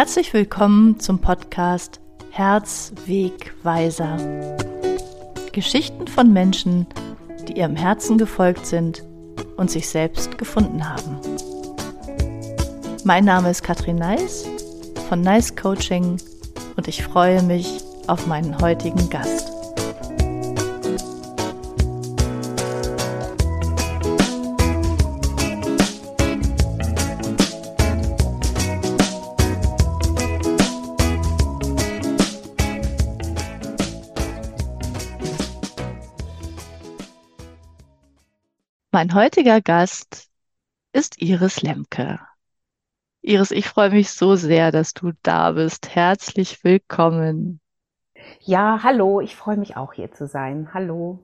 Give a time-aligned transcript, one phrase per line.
[0.00, 4.16] Herzlich willkommen zum Podcast Herzwegweiser.
[5.52, 6.86] Geschichten von Menschen,
[7.46, 9.04] die ihrem Herzen gefolgt sind
[9.58, 11.18] und sich selbst gefunden haben.
[13.04, 14.48] Mein Name ist Katrin Neis
[15.10, 16.16] von Nice Coaching
[16.78, 19.59] und ich freue mich auf meinen heutigen Gast.
[39.00, 40.28] Mein heutiger Gast
[40.92, 42.20] ist Iris Lemke.
[43.22, 45.94] Iris, ich freue mich so sehr, dass du da bist.
[45.94, 47.62] Herzlich willkommen.
[48.40, 50.74] Ja, hallo, ich freue mich auch hier zu sein.
[50.74, 51.18] Hallo.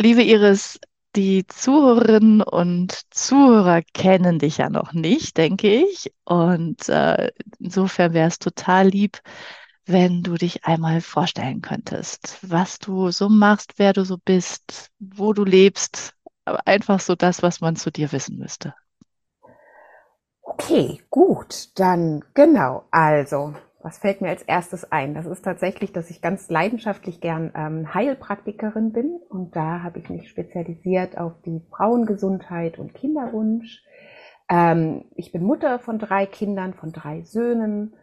[0.00, 0.80] Liebe Iris,
[1.14, 6.12] die Zuhörerinnen und Zuhörer kennen dich ja noch nicht, denke ich.
[6.24, 7.30] Und äh,
[7.60, 9.20] insofern wäre es total lieb,
[9.88, 15.32] wenn du dich einmal vorstellen könntest, was du so machst, wer du so bist, wo
[15.32, 16.14] du lebst,
[16.64, 18.74] einfach so das, was man zu dir wissen müsste.
[20.42, 22.84] Okay, gut, dann genau.
[22.90, 25.14] Also, was fällt mir als erstes ein?
[25.14, 30.08] Das ist tatsächlich, dass ich ganz leidenschaftlich gern ähm, Heilpraktikerin bin und da habe ich
[30.08, 33.82] mich spezialisiert auf die Frauengesundheit und Kinderwunsch.
[34.48, 37.94] Ähm, ich bin Mutter von drei Kindern, von drei Söhnen.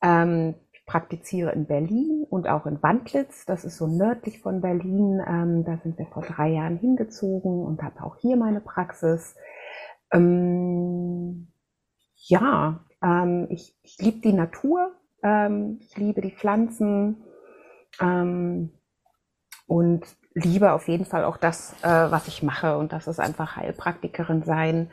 [0.00, 0.54] Ähm,
[0.88, 3.44] praktiziere in Berlin und auch in Wandlitz.
[3.44, 5.22] Das ist so nördlich von Berlin.
[5.24, 9.36] Ähm, da sind wir vor drei Jahren hingezogen und habe auch hier meine Praxis.
[10.10, 11.48] Ähm,
[12.14, 14.92] ja, ähm, ich, ich liebe die Natur.
[15.22, 17.22] Ähm, ich liebe die Pflanzen
[18.00, 18.70] ähm,
[19.66, 22.78] und liebe auf jeden Fall auch das, äh, was ich mache.
[22.78, 24.90] Und das ist einfach Heilpraktikerin sein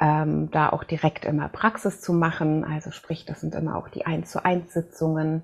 [0.00, 2.64] ähm, da auch direkt immer Praxis zu machen.
[2.64, 5.42] Also sprich, das sind immer auch die 1 zu 1 Sitzungen.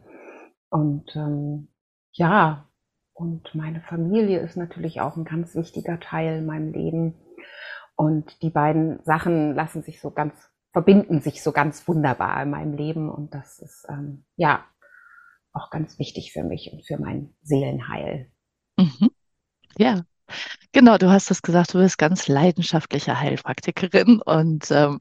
[0.71, 1.69] Und ähm,
[2.13, 2.69] ja,
[3.13, 7.15] und meine Familie ist natürlich auch ein ganz wichtiger Teil in meinem Leben.
[7.97, 10.35] Und die beiden Sachen lassen sich so ganz,
[10.73, 13.11] verbinden sich so ganz wunderbar in meinem Leben.
[13.11, 14.65] Und das ist ähm, ja
[15.53, 18.31] auch ganz wichtig für mich und für mein Seelenheil.
[18.79, 19.11] Mhm.
[19.79, 20.03] Ja,
[20.73, 24.99] Genau, du hast es gesagt, du bist ganz leidenschaftliche Heilpraktikerin und ähm,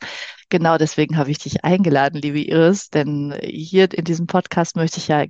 [0.49, 5.07] genau deswegen habe ich dich eingeladen, liebe Iris, denn hier in diesem Podcast möchte ich
[5.07, 5.25] ja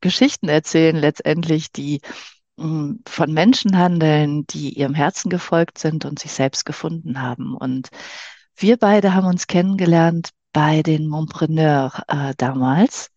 [0.00, 2.00] Geschichten erzählen, letztendlich, die
[2.56, 7.56] mh, hm, von Menschen handeln, die ihrem Herzen gefolgt sind und sich selbst gefunden haben.
[7.56, 7.88] Und
[8.56, 13.10] wir beide haben uns kennengelernt bei den Montpreneurs äh, damals.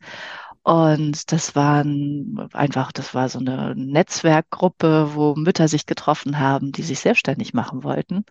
[0.63, 6.83] Und das waren einfach, das war so eine Netzwerkgruppe, wo Mütter sich getroffen haben, die
[6.83, 8.25] sich selbstständig machen wollten.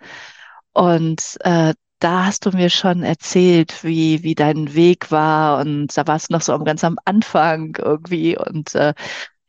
[0.73, 5.61] Und äh, da hast du mir schon erzählt, wie, wie dein Weg war.
[5.61, 8.37] Und da warst du noch so ganz am Anfang irgendwie.
[8.39, 8.95] Und äh,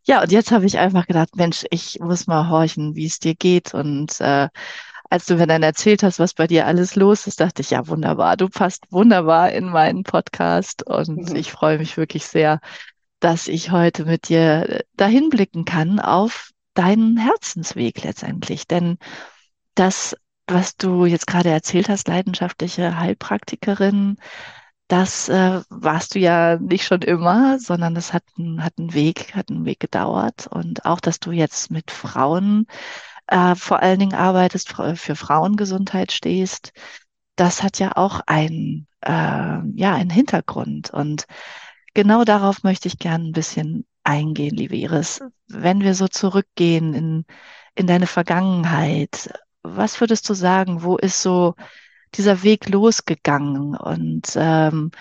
[0.05, 3.35] ja, und jetzt habe ich einfach gedacht, Mensch, ich muss mal horchen, wie es dir
[3.35, 3.73] geht.
[3.73, 4.49] Und äh,
[5.13, 7.87] als du mir dann erzählt hast, was bei dir alles los ist, dachte ich, ja,
[7.87, 11.35] wunderbar, du passt wunderbar in meinen Podcast und mhm.
[11.35, 12.59] ich freue mich wirklich sehr,
[13.19, 18.65] dass ich heute mit dir äh, dahin blicken kann auf deinen Herzensweg letztendlich.
[18.65, 18.97] Denn
[19.75, 20.15] das,
[20.47, 24.17] was du jetzt gerade erzählt hast, leidenschaftliche Heilpraktikerin,
[24.87, 28.23] das äh, warst du ja nicht schon immer, sondern das hat,
[28.57, 30.47] hat einen Weg, hat einen Weg gedauert.
[30.47, 32.65] Und auch, dass du jetzt mit Frauen
[33.27, 36.73] äh, vor allen Dingen arbeitest, für Frauengesundheit stehst,
[37.35, 40.91] das hat ja auch einen, äh, ja, einen Hintergrund.
[40.91, 41.25] Und
[41.93, 45.21] genau darauf möchte ich gerne ein bisschen eingehen, liebe Iris.
[45.47, 47.25] Wenn wir so zurückgehen in,
[47.75, 49.33] in deine Vergangenheit,
[49.63, 51.55] was würdest du sagen, wo ist so
[52.15, 54.91] dieser Weg losgegangen und ähm,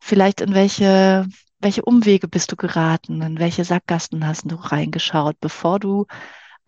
[0.00, 1.26] vielleicht in welche,
[1.60, 6.06] welche Umwege bist du geraten, in welche Sackgassen hast du reingeschaut, bevor du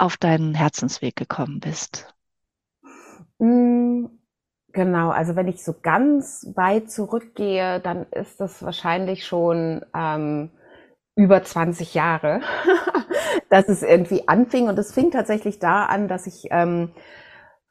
[0.03, 2.13] auf deinen Herzensweg gekommen bist?
[3.39, 4.07] Mm,
[4.73, 10.51] genau, also wenn ich so ganz weit zurückgehe, dann ist das wahrscheinlich schon ähm,
[11.15, 12.41] über 20 Jahre,
[13.51, 14.69] dass es irgendwie anfing.
[14.69, 16.91] Und es fing tatsächlich da an, dass ich ähm,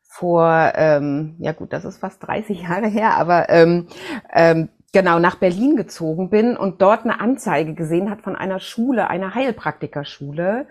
[0.01, 3.87] vor, ähm, ja gut, das ist fast 30 Jahre her, aber ähm,
[4.31, 9.09] ähm, genau nach Berlin gezogen bin und dort eine Anzeige gesehen hat von einer Schule,
[9.09, 10.67] einer Heilpraktikerschule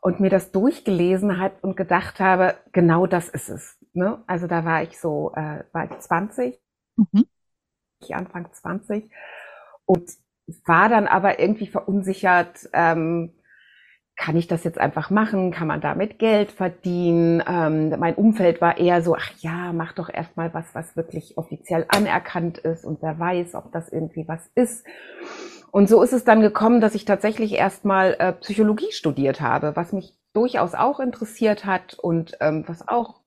[0.00, 3.76] und mir das durchgelesen hat und gedacht habe, genau das ist es.
[3.92, 4.22] Ne?
[4.26, 6.58] Also da war ich so, äh, war ich 20,
[6.96, 7.24] mhm.
[8.00, 9.10] ich Anfang 20
[9.84, 10.10] und
[10.66, 13.34] war dann aber irgendwie verunsichert, ähm,
[14.18, 15.52] kann ich das jetzt einfach machen?
[15.52, 17.42] Kann man damit Geld verdienen?
[17.46, 21.86] Ähm, mein Umfeld war eher so, ach ja, mach doch erstmal was, was wirklich offiziell
[21.88, 24.84] anerkannt ist und wer weiß, ob das irgendwie was ist.
[25.70, 29.92] Und so ist es dann gekommen, dass ich tatsächlich erstmal äh, Psychologie studiert habe, was
[29.92, 33.20] mich durchaus auch interessiert hat und ähm, was auch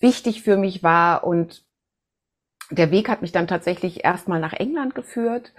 [0.00, 1.24] wichtig für mich war.
[1.24, 1.64] Und
[2.70, 5.52] der Weg hat mich dann tatsächlich erstmal nach England geführt,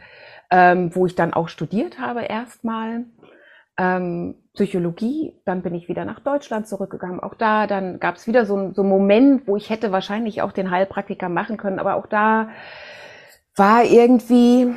[0.52, 3.06] ähm, wo ich dann auch studiert habe erstmal
[3.78, 5.34] ähm, Psychologie.
[5.46, 7.20] Dann bin ich wieder nach Deutschland zurückgegangen.
[7.20, 10.52] Auch da, dann gab es wieder so, so einen Moment, wo ich hätte wahrscheinlich auch
[10.52, 11.80] den Heilpraktiker machen können.
[11.80, 12.50] Aber auch da
[13.56, 14.74] war irgendwie,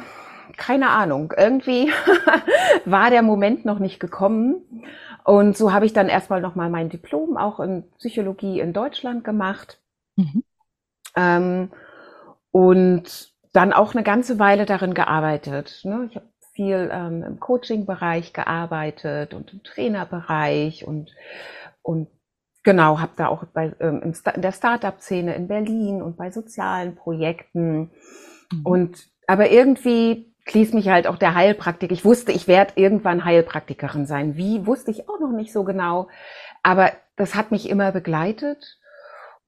[0.56, 1.90] keine Ahnung, irgendwie
[2.84, 4.84] war der Moment noch nicht gekommen.
[5.24, 9.80] Und so habe ich dann erstmal nochmal mein Diplom auch in Psychologie in Deutschland gemacht.
[10.16, 10.44] Mhm.
[11.16, 11.70] Ähm,
[12.50, 15.80] und dann auch eine ganze Weile darin gearbeitet.
[15.84, 16.08] Ne?
[16.10, 21.14] Ich habe viel ähm, im Coaching-Bereich gearbeitet und im Trainerbereich und,
[21.82, 22.08] und
[22.62, 27.90] genau, habe da auch bei, ähm, in der Startup-Szene in Berlin und bei sozialen Projekten.
[28.50, 28.66] Mhm.
[28.66, 31.92] Und aber irgendwie schließt mich halt auch der Heilpraktiker.
[31.92, 34.36] Ich wusste, ich werde irgendwann Heilpraktikerin sein.
[34.36, 36.08] Wie, wusste ich auch noch nicht so genau.
[36.62, 38.78] Aber das hat mich immer begleitet.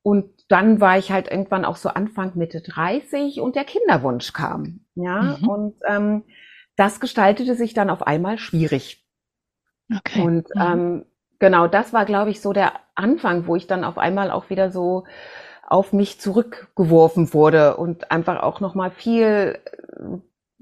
[0.02, 4.80] Und dann war ich halt irgendwann auch so Anfang Mitte 30 und der Kinderwunsch kam.
[4.94, 5.48] Ja, mhm.
[5.48, 6.24] und ähm,
[6.76, 9.04] das gestaltete sich dann auf einmal schwierig.
[9.94, 10.20] Okay.
[10.22, 10.60] Und mhm.
[10.60, 11.06] ähm,
[11.38, 14.70] genau, das war, glaube ich, so der Anfang, wo ich dann auf einmal auch wieder
[14.70, 15.04] so
[15.66, 19.58] auf mich zurückgeworfen wurde und einfach auch noch mal viel,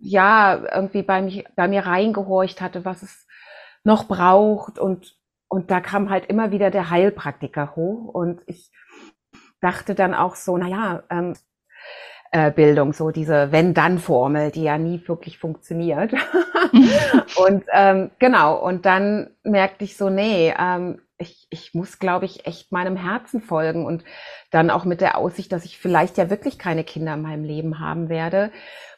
[0.02, 3.26] ja, irgendwie bei, mich, bei mir reingehorcht hatte, was es
[3.84, 4.78] noch braucht.
[4.78, 5.16] Und
[5.52, 8.08] und da kam halt immer wieder der Heilpraktiker hoch.
[8.14, 8.70] Und ich
[9.60, 11.34] dachte dann auch so, na ja, ähm,
[12.30, 16.14] äh, Bildung, so diese Wenn-Dann-Formel, die ja nie wirklich funktioniert.
[17.36, 22.46] und ähm, genau, und dann merkte ich so, nee, ähm, ich, ich muss, glaube ich,
[22.46, 23.84] echt meinem Herzen folgen.
[23.84, 24.04] Und
[24.50, 27.78] dann auch mit der Aussicht, dass ich vielleicht ja wirklich keine Kinder in meinem Leben
[27.78, 28.52] haben werde,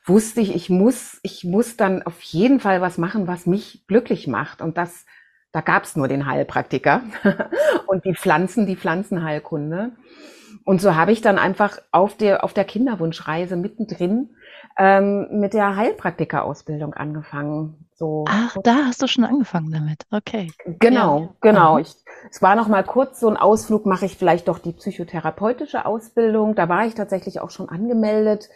[0.05, 4.27] wusste ich, ich muss, ich muss dann auf jeden Fall was machen, was mich glücklich
[4.27, 4.61] macht.
[4.61, 5.07] Und das,
[5.53, 7.03] da gab es nur den Heilpraktiker
[7.87, 9.93] und die Pflanzen, die Pflanzenheilkunde.
[10.65, 14.31] Und so habe ich dann einfach auf der, auf der Kinderwunschreise mittendrin
[14.79, 17.87] ähm, mit der Heilpraktika-Ausbildung angefangen.
[17.95, 18.25] So.
[18.29, 20.07] Ach, da hast du schon angefangen damit.
[20.11, 20.51] Okay.
[20.81, 21.29] Genau, ja.
[21.41, 21.79] genau.
[21.79, 21.95] Ich,
[22.31, 26.55] es war noch mal kurz so ein Ausflug, mache ich vielleicht doch die psychotherapeutische Ausbildung.
[26.55, 28.49] Da war ich tatsächlich auch schon angemeldet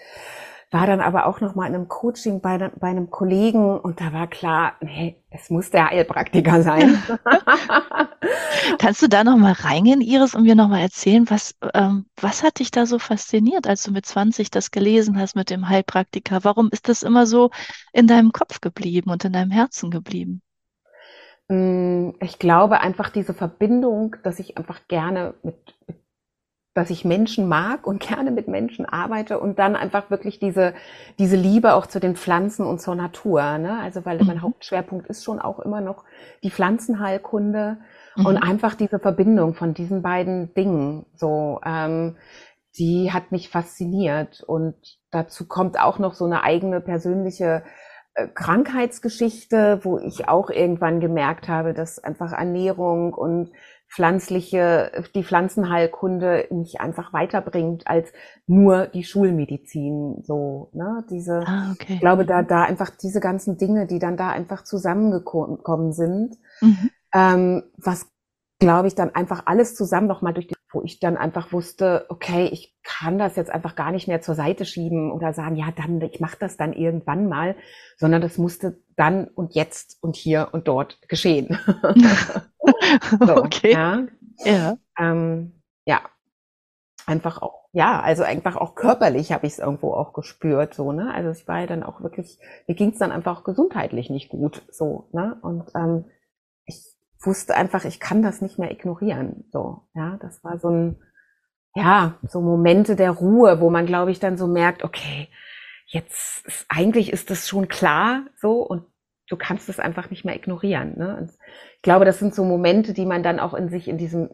[0.71, 4.13] war dann aber auch noch mal in einem Coaching bei, bei einem Kollegen und da
[4.13, 7.03] war klar, nee, es muss der Heilpraktiker sein.
[8.79, 12.43] Kannst du da noch mal reingehen, Iris, und mir noch mal erzählen, was, ähm, was
[12.43, 16.45] hat dich da so fasziniert, als du mit 20 das gelesen hast mit dem Heilpraktiker?
[16.45, 17.51] Warum ist das immer so
[17.95, 20.43] in deinem Kopf geblieben und in deinem Herzen geblieben?
[21.49, 25.57] Mm, ich glaube einfach diese Verbindung, dass ich einfach gerne mit,
[25.87, 25.97] mit
[26.79, 30.75] dass ich Menschen mag und gerne mit Menschen arbeite und dann einfach wirklich diese,
[31.19, 33.59] diese Liebe auch zu den Pflanzen und zur Natur.
[33.59, 33.81] Ne?
[33.83, 34.43] Also weil mein mhm.
[34.43, 36.05] Hauptschwerpunkt ist schon auch immer noch
[36.45, 37.79] die Pflanzenheilkunde
[38.17, 38.27] mhm.
[38.27, 41.05] und einfach diese Verbindung von diesen beiden Dingen.
[41.17, 42.17] So, ähm,
[42.79, 44.77] die hat mich fasziniert und
[45.11, 47.65] dazu kommt auch noch so eine eigene persönliche
[48.15, 53.51] äh, Krankheitsgeschichte, wo ich auch irgendwann gemerkt habe, dass einfach Ernährung und
[53.89, 58.13] pflanzliche, die Pflanzenheilkunde mich einfach weiterbringt als
[58.47, 60.23] nur die Schulmedizin.
[60.23, 61.05] So, ne?
[61.11, 61.95] Diese, ah, okay.
[61.95, 66.91] ich glaube, da, da einfach diese ganzen Dinge, die dann da einfach zusammengekommen sind, mhm.
[67.15, 68.07] ähm, was
[68.59, 72.49] glaube ich dann einfach alles zusammen nochmal durch die, wo ich dann einfach wusste, okay,
[72.53, 76.01] ich kann das jetzt einfach gar nicht mehr zur Seite schieben oder sagen, ja, dann,
[76.03, 77.55] ich mache das dann irgendwann mal,
[77.97, 81.59] sondern das musste dann und jetzt und hier und dort geschehen.
[83.21, 83.73] so, okay.
[83.73, 84.07] Ja.
[84.45, 84.77] Ja.
[84.99, 86.01] Ähm, ja.
[87.07, 91.13] Einfach auch, ja, also einfach auch körperlich habe ich es irgendwo auch gespürt, so, ne?
[91.15, 94.29] Also ich war ja dann auch wirklich, mir ging es dann einfach auch gesundheitlich nicht
[94.29, 95.39] gut, so, ne?
[95.41, 96.05] Und ähm,
[96.67, 96.85] ich
[97.23, 100.19] wusste einfach, ich kann das nicht mehr ignorieren, so, ja.
[100.21, 101.03] Das war so ein,
[101.75, 105.29] ja, so Momente der Ruhe, wo man, glaube ich, dann so merkt, okay,
[105.87, 108.85] jetzt ist, eigentlich ist das schon klar, so, und
[109.29, 110.95] du kannst es einfach nicht mehr ignorieren.
[110.97, 111.29] Ne?
[111.77, 114.31] Ich glaube, das sind so Momente, die man dann auch in sich in diesem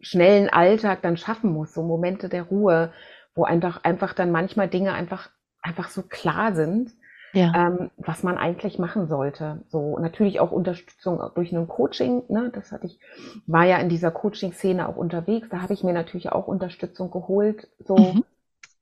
[0.00, 2.92] schnellen Alltag dann schaffen muss, so Momente der Ruhe,
[3.34, 5.30] wo einfach, einfach dann manchmal Dinge einfach,
[5.62, 6.92] einfach so klar sind,
[7.32, 7.52] ja.
[7.54, 9.64] ähm, was man eigentlich machen sollte.
[9.68, 12.50] So natürlich auch Unterstützung durch ein Coaching, ne?
[12.54, 13.00] das hatte ich,
[13.46, 17.68] war ja in dieser Coaching-Szene auch unterwegs, da habe ich mir natürlich auch Unterstützung geholt,
[17.80, 18.24] so, mhm.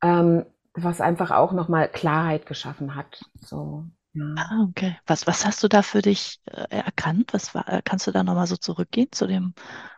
[0.03, 3.25] ähm, was einfach auch nochmal Klarheit geschaffen hat.
[3.41, 3.85] So.
[4.19, 4.97] Ah, okay.
[5.07, 7.35] Was, was hast du da für dich äh, erkannt?
[7.35, 9.55] Was war, äh, kannst du da nochmal so zurückgehen zu dem,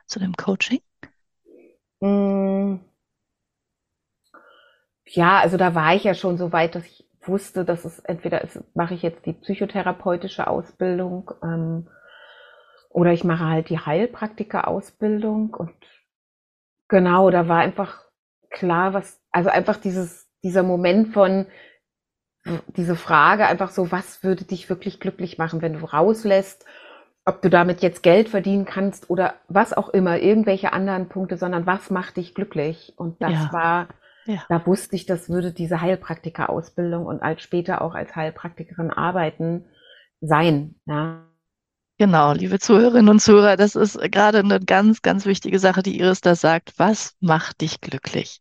[0.07, 0.81] zu dem Coaching?
[2.03, 2.81] Mm,
[5.07, 8.43] ja, also da war ich ja schon so weit, dass ich wusste, dass es entweder
[8.43, 11.89] ist, mache ich jetzt die psychotherapeutische Ausbildung ähm,
[12.91, 15.75] oder ich mache halt die Heilpraktiker-Ausbildung und
[16.89, 18.05] genau, da war einfach
[18.51, 21.47] klar, was, also einfach dieses, dieser Moment von,
[22.69, 26.65] diese Frage einfach so, was würde dich wirklich glücklich machen, wenn du rauslässt,
[27.25, 31.67] ob du damit jetzt Geld verdienen kannst oder was auch immer, irgendwelche anderen Punkte, sondern
[31.67, 32.95] was macht dich glücklich?
[32.97, 33.89] Und das Ja, war,
[34.27, 34.49] ja.
[34.49, 39.67] da wusste ich, das würde diese Heilpraktiker-Ausbildung und als später auch als Heilpraktikerin arbeiten
[40.21, 40.77] sein.
[40.87, 41.25] Ja,
[41.99, 46.21] Genau, liebe Zuhörerinnen und Zuhörer, das ist gerade eine ganz, ganz wichtige Sache, die Iris
[46.21, 46.73] da sagt.
[46.79, 48.41] Was macht dich glücklich?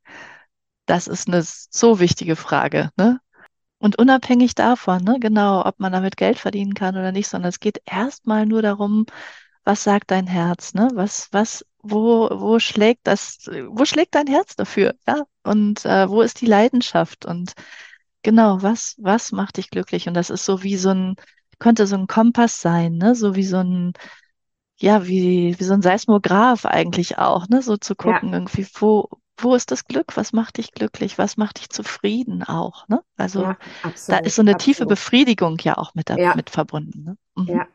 [0.87, 3.19] Das ist eine so wichtige Frage, ne?
[3.79, 7.59] Und unabhängig davon, ne, genau, ob man damit Geld verdienen kann oder nicht, sondern es
[7.59, 9.05] geht erstmal nur darum,
[9.67, 10.89] was sagt dein Herz, ne?
[10.93, 15.23] Was, was, wo, wo schlägt das, wo schlägt dein Herz dafür, ja?
[15.43, 17.25] Und äh, wo ist die Leidenschaft?
[17.25, 17.53] Und
[18.23, 20.07] genau, was, was macht dich glücklich?
[20.07, 21.15] Und das ist so wie so ein,
[21.59, 23.13] könnte so ein Kompass sein, ne?
[23.13, 23.93] So wie so ein,
[24.77, 27.61] ja, wie, wie so ein Seismograph eigentlich auch, ne?
[27.61, 30.17] So zu ja, gucken, irgendwie, wo, wo ist das Glück?
[30.17, 31.17] Was macht dich glücklich?
[31.17, 33.03] Was macht dich zufrieden auch, ne?
[33.17, 33.57] Also ja,
[34.09, 34.87] da ist absolut, so eine tiefe absolut.
[34.87, 37.17] Befriedigung ja auch mit, da, Ja, mit verbunden, ne?
[37.35, 37.47] Mhm.
[37.47, 37.67] ja.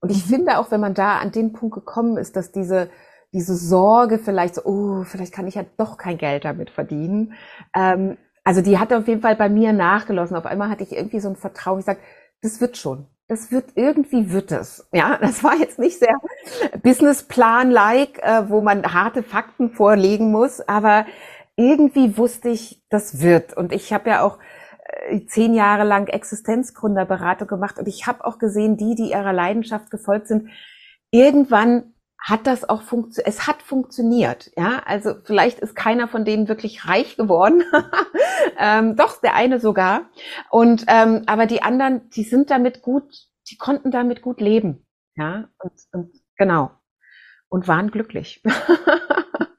[0.00, 0.24] Und ich Mhm.
[0.24, 2.90] finde auch, wenn man da an den Punkt gekommen ist, dass diese,
[3.32, 7.34] diese Sorge vielleicht so, oh, vielleicht kann ich ja doch kein Geld damit verdienen.
[7.74, 10.36] Ähm, also die hat auf jeden Fall bei mir nachgelassen.
[10.36, 11.80] Auf einmal hatte ich irgendwie so ein Vertrauen.
[11.80, 12.00] Ich sage,
[12.42, 13.08] das wird schon.
[13.26, 14.86] Das wird irgendwie wird es.
[14.92, 16.20] Ja, das war jetzt nicht sehr
[16.82, 21.06] Businessplan-like, äh, wo man harte Fakten vorlegen muss, aber
[21.56, 23.56] irgendwie wusste ich, das wird.
[23.56, 24.38] Und ich habe ja auch
[25.08, 29.90] äh, zehn Jahre lang Existenzgründerberatung gemacht und ich habe auch gesehen, die, die ihrer Leidenschaft
[29.90, 30.50] gefolgt sind,
[31.10, 31.93] irgendwann
[32.24, 33.28] hat das auch funktioniert.
[33.28, 34.82] Es hat funktioniert, ja.
[34.86, 37.62] Also vielleicht ist keiner von denen wirklich reich geworden,
[38.58, 40.10] ähm, doch der eine sogar.
[40.50, 43.04] Und ähm, aber die anderen, die sind damit gut,
[43.50, 45.48] die konnten damit gut leben, ja.
[45.58, 46.70] Und, und genau
[47.54, 48.42] und waren glücklich.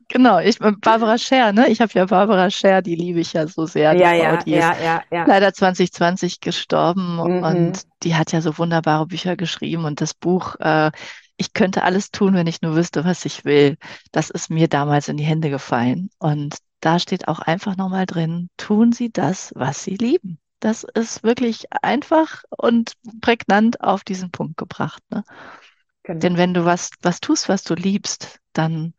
[0.07, 1.67] Genau, ich Barbara Scher, ne?
[1.67, 4.37] Ich habe ja Barbara Scher, die liebe ich ja so sehr, die ja, Frau, ja,
[4.37, 5.25] die ist ja, ja, ja.
[5.25, 7.43] leider 2020 gestorben Mhm.
[7.43, 10.91] und die hat ja so wunderbare Bücher geschrieben und das Buch äh,
[11.37, 13.77] Ich könnte alles tun, wenn ich nur wüsste, was ich will.
[14.11, 18.49] Das ist mir damals in die Hände gefallen und da steht auch einfach nochmal drin,
[18.57, 20.39] tun Sie das, was Sie lieben.
[20.59, 25.23] Das ist wirklich einfach und prägnant auf diesen Punkt gebracht, ne?
[26.21, 26.37] Denn Genau.
[26.37, 28.93] wenn du was, was tust, was du liebst, dann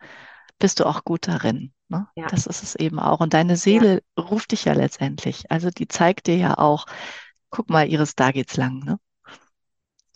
[0.59, 1.73] bist du auch gut darin.
[1.89, 2.09] Ne?
[2.17, 3.21] Ja, Das ist es eben auch.
[3.21, 3.87] Und deine ja.
[3.87, 5.51] Seele ruft dich ja letztendlich.
[5.51, 6.87] Also die zeigt dir ja auch,
[7.51, 8.81] guck mal, Iris, da geht's lang.
[8.81, 8.99] Ne?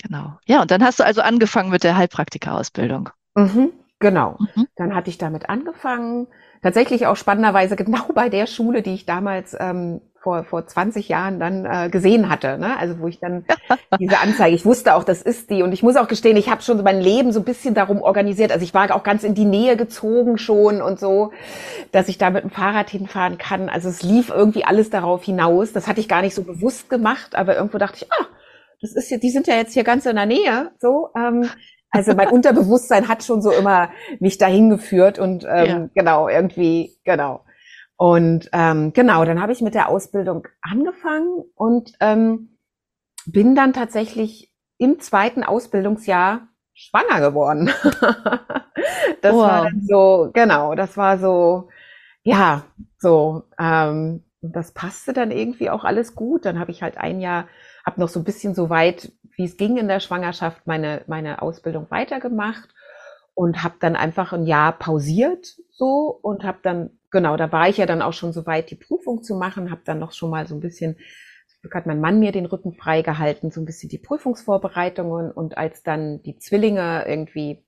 [0.03, 0.39] Genau.
[0.47, 3.11] Ja, und dann hast du also angefangen mit der Heilpraktika-Ausbildung.
[3.35, 4.37] Mhm, genau.
[4.55, 4.67] Mhm.
[4.77, 6.27] Dann hatte ich damit angefangen.
[6.63, 11.41] Tatsächlich auch spannenderweise genau bei der Schule, die ich damals ähm, vor, vor 20 Jahren
[11.41, 12.59] dann äh, gesehen hatte.
[12.59, 12.79] Ne?
[12.79, 13.45] Also wo ich dann
[13.99, 15.63] diese Anzeige, ich wusste auch, das ist die.
[15.63, 18.53] Und ich muss auch gestehen, ich habe schon mein Leben so ein bisschen darum organisiert.
[18.53, 21.33] Also ich war auch ganz in die Nähe gezogen schon und so,
[21.93, 23.69] dass ich da mit dem Fahrrad hinfahren kann.
[23.69, 25.73] Also es lief irgendwie alles darauf hinaus.
[25.73, 28.27] Das hatte ich gar nicht so bewusst gemacht, aber irgendwo dachte ich, ah,
[28.81, 30.73] das ist ja, die sind ja jetzt hier ganz in der Nähe.
[30.81, 31.51] So, ähm,
[31.91, 35.77] also mein Unterbewusstsein hat schon so immer mich dahin geführt und Ja.
[35.77, 37.45] ähm, genau, irgendwie, genau.
[37.97, 42.57] Und ähm, genau, dann habe ich mit der Ausbildung angefangen und ähm,
[43.27, 47.71] bin dann tatsächlich im zweiten Ausbildungsjahr schwanger geworden.
[49.23, 49.65] das war Wow.
[49.65, 51.69] dann so, genau, das war so,
[52.23, 52.65] ja,
[52.99, 56.45] so, ähm, das passte dann irgendwie auch alles gut.
[56.47, 57.49] Dann habe ich halt ein Jahr,
[57.85, 61.43] habe noch so ein bisschen so weit, wie es ging in der Schwangerschaft, meine, meine
[61.43, 62.69] Ausbildung weitergemacht
[63.35, 67.79] und habe dann einfach ein Jahr pausiert so und habe dann, genau, da war ich
[67.79, 70.47] ja dann auch schon so weit, die Prüfung zu machen, habe dann noch schon mal
[70.47, 70.97] so ein bisschen,
[71.73, 76.23] hat mein Mann mir den Rücken freigehalten, so ein bisschen die Prüfungsvorbereitungen und als dann
[76.23, 77.65] die Zwillinge irgendwie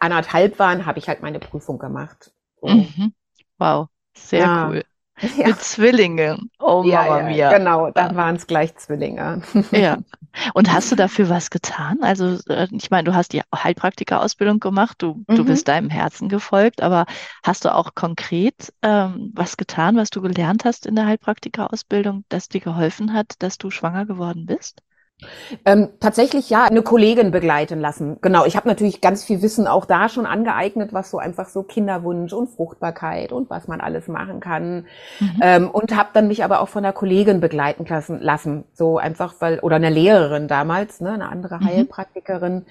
[0.00, 2.32] anderthalb waren, habe ich halt meine Prüfung gemacht.
[2.60, 2.68] So.
[2.68, 3.12] Mhm.
[3.58, 3.88] Wow.
[4.14, 4.84] Sehr Ja, cool.
[5.20, 6.50] Ja, Mit Zwillingen.
[6.60, 7.48] Oh, ja, Mama ja, mia.
[7.48, 9.42] genau, dann waren es gleich Zwillinge.
[9.72, 9.98] Ja.
[10.54, 11.98] Und hast du dafür was getan?
[12.02, 15.46] Also, äh, ich meine, du hast die Heilpraktika-Ausbildung gemacht, du, du Mhm.
[15.46, 17.06] bist deinem Herzen gefolgt, aber
[17.44, 22.48] hast du auch konkret ähm, was getan, was du gelernt hast in der Heilpraktika-Ausbildung, das
[22.48, 24.82] dir geholfen hat, dass du schwanger geworden bist?
[25.64, 28.18] Ähm, tatsächlich ja, eine Kollegin begleiten lassen.
[28.20, 31.62] Genau, ich habe natürlich ganz viel Wissen auch da schon angeeignet, was so einfach so
[31.62, 34.86] Kinderwunsch und Fruchtbarkeit und was man alles machen kann.
[35.18, 35.40] Mhm.
[35.42, 38.64] Ähm, und habe dann mich aber auch von einer Kollegin begleiten lassen, lassen.
[38.72, 41.66] So einfach, weil, oder einer Lehrerin damals, ne, eine andere mhm.
[41.66, 42.66] Heilpraktikerin.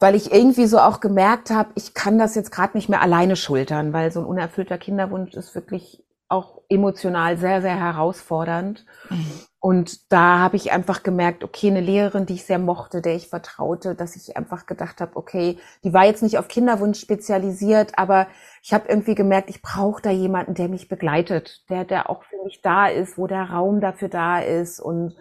[0.00, 3.34] Weil ich irgendwie so auch gemerkt habe, ich kann das jetzt gerade nicht mehr alleine
[3.34, 8.84] schultern, weil so ein unerfüllter Kinderwunsch ist wirklich auch emotional sehr, sehr herausfordernd.
[9.10, 9.26] Mhm.
[9.60, 13.28] Und da habe ich einfach gemerkt, okay, eine Lehrerin, die ich sehr mochte, der ich
[13.28, 18.28] vertraute, dass ich einfach gedacht habe, okay, die war jetzt nicht auf Kinderwunsch spezialisiert, aber
[18.62, 22.36] ich habe irgendwie gemerkt, ich brauche da jemanden, der mich begleitet, der, der auch für
[22.44, 25.16] mich da ist, wo der Raum dafür da ist und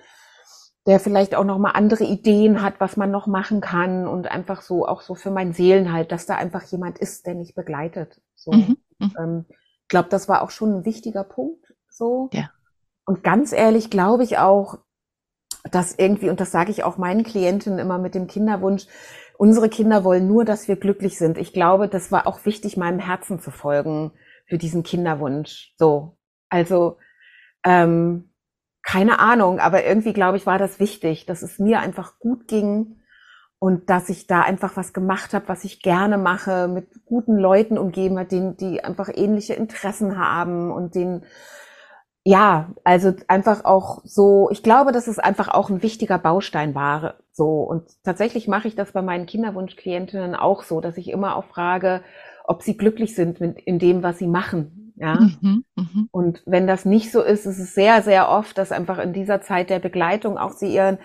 [0.85, 4.61] der vielleicht auch noch mal andere Ideen hat, was man noch machen kann und einfach
[4.61, 8.21] so auch so für mein Seelenhalt, dass da einfach jemand ist, der mich begleitet.
[8.35, 8.77] So, mhm.
[8.99, 9.13] mhm.
[9.19, 9.45] ähm,
[9.87, 11.73] glaube, das war auch schon ein wichtiger Punkt.
[11.89, 12.29] So.
[12.31, 12.51] Ja.
[13.07, 14.79] Und ganz ehrlich glaube ich auch,
[15.71, 18.85] dass irgendwie, und das sage ich auch meinen Klientinnen immer mit dem Kinderwunsch,
[19.37, 21.37] unsere Kinder wollen nur, dass wir glücklich sind.
[21.37, 24.11] Ich glaube, das war auch wichtig, meinem Herzen zu folgen
[24.45, 25.73] für diesen Kinderwunsch.
[25.77, 26.17] So.
[26.49, 26.97] Also,
[27.63, 28.33] ähm,
[28.83, 33.01] keine Ahnung, aber irgendwie glaube ich, war das wichtig, dass es mir einfach gut ging
[33.59, 37.77] und dass ich da einfach was gemacht habe, was ich gerne mache, mit guten Leuten
[37.77, 41.25] umgeben hat, die, die einfach ähnliche Interessen haben und den
[42.27, 47.13] ja, also einfach auch so, ich glaube, dass es einfach auch ein wichtiger Baustein war.
[47.31, 47.61] So.
[47.61, 52.01] Und tatsächlich mache ich das bei meinen Kinderwunschklientinnen auch so, dass ich immer auch frage,
[52.43, 54.93] ob sie glücklich sind mit, in dem, was sie machen.
[54.97, 55.21] Ja.
[55.21, 56.07] Mhm, mh.
[56.11, 59.39] Und wenn das nicht so ist, ist es sehr, sehr oft, dass einfach in dieser
[59.39, 60.97] Zeit der Begleitung auch sie ihren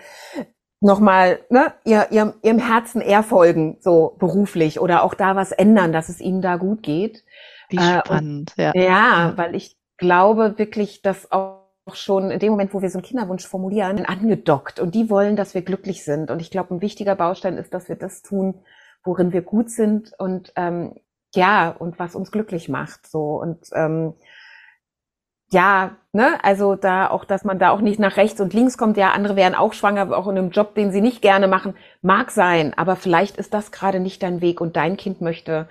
[0.81, 5.93] nochmal ne, ihr, ihrem, ihrem Herzen eher folgen, so beruflich oder auch da was ändern,
[5.93, 7.23] dass es ihnen da gut geht.
[7.69, 8.73] Wie äh, spannend, und, ja.
[8.75, 13.05] Ja, weil ich glaube wirklich, dass auch schon in dem Moment, wo wir so einen
[13.05, 16.31] Kinderwunsch formulieren, angedockt und die wollen, dass wir glücklich sind.
[16.31, 18.61] Und ich glaube, ein wichtiger Baustein ist, dass wir das tun,
[19.03, 20.95] worin wir gut sind und ähm,
[21.35, 23.07] ja, und was uns glücklich macht.
[23.07, 24.13] So und ähm,
[25.51, 28.97] ja, ne, also da auch, dass man da auch nicht nach rechts und links kommt.
[28.97, 31.75] Ja, andere wären auch schwanger, auch in einem Job, den sie nicht gerne machen.
[32.01, 35.67] Mag sein, aber vielleicht ist das gerade nicht dein Weg und dein Kind möchte,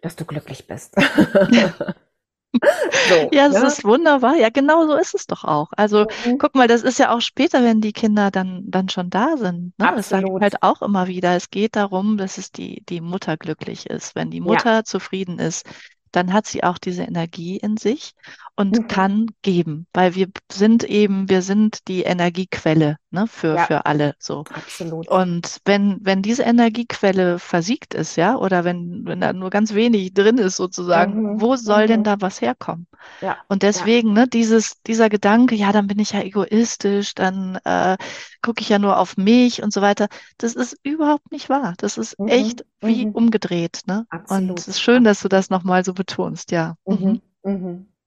[0.00, 0.96] dass du glücklich bist.
[3.08, 3.68] So, ja, das ne?
[3.68, 4.34] ist wunderbar.
[4.36, 5.68] Ja, genau so ist es doch auch.
[5.76, 6.38] Also mhm.
[6.38, 9.78] guck mal, das ist ja auch später, wenn die Kinder dann, dann schon da sind.
[9.78, 9.92] Ne?
[9.94, 11.36] Das sage ich halt auch immer wieder.
[11.36, 14.16] Es geht darum, dass es die, die Mutter glücklich ist.
[14.16, 14.84] Wenn die Mutter ja.
[14.84, 15.66] zufrieden ist,
[16.10, 18.14] dann hat sie auch diese Energie in sich
[18.56, 18.88] und mhm.
[18.88, 23.66] kann geben, weil wir sind eben, wir sind die Energiequelle ne, für, ja.
[23.66, 24.44] für alle so.
[24.52, 25.08] Absolut.
[25.08, 30.14] Und wenn, wenn diese Energiequelle versiegt ist, ja, oder wenn, wenn da nur ganz wenig
[30.14, 31.40] drin ist sozusagen, mhm.
[31.40, 31.88] wo soll mhm.
[31.88, 32.86] denn da was herkommen?
[33.20, 33.36] Ja.
[33.48, 34.22] Und deswegen, ja.
[34.22, 37.98] ne, dieses, dieser Gedanke, ja, dann bin ich ja egoistisch, dann äh,
[38.40, 41.74] gucke ich ja nur auf mich und so weiter, das ist überhaupt nicht wahr.
[41.76, 42.28] Das ist mhm.
[42.28, 43.12] echt wie mhm.
[43.12, 44.06] umgedreht, ne?
[44.08, 44.50] Absolut.
[44.50, 46.76] Und es ist schön, dass du das nochmal so betonst, ja.
[46.86, 47.20] Mhm.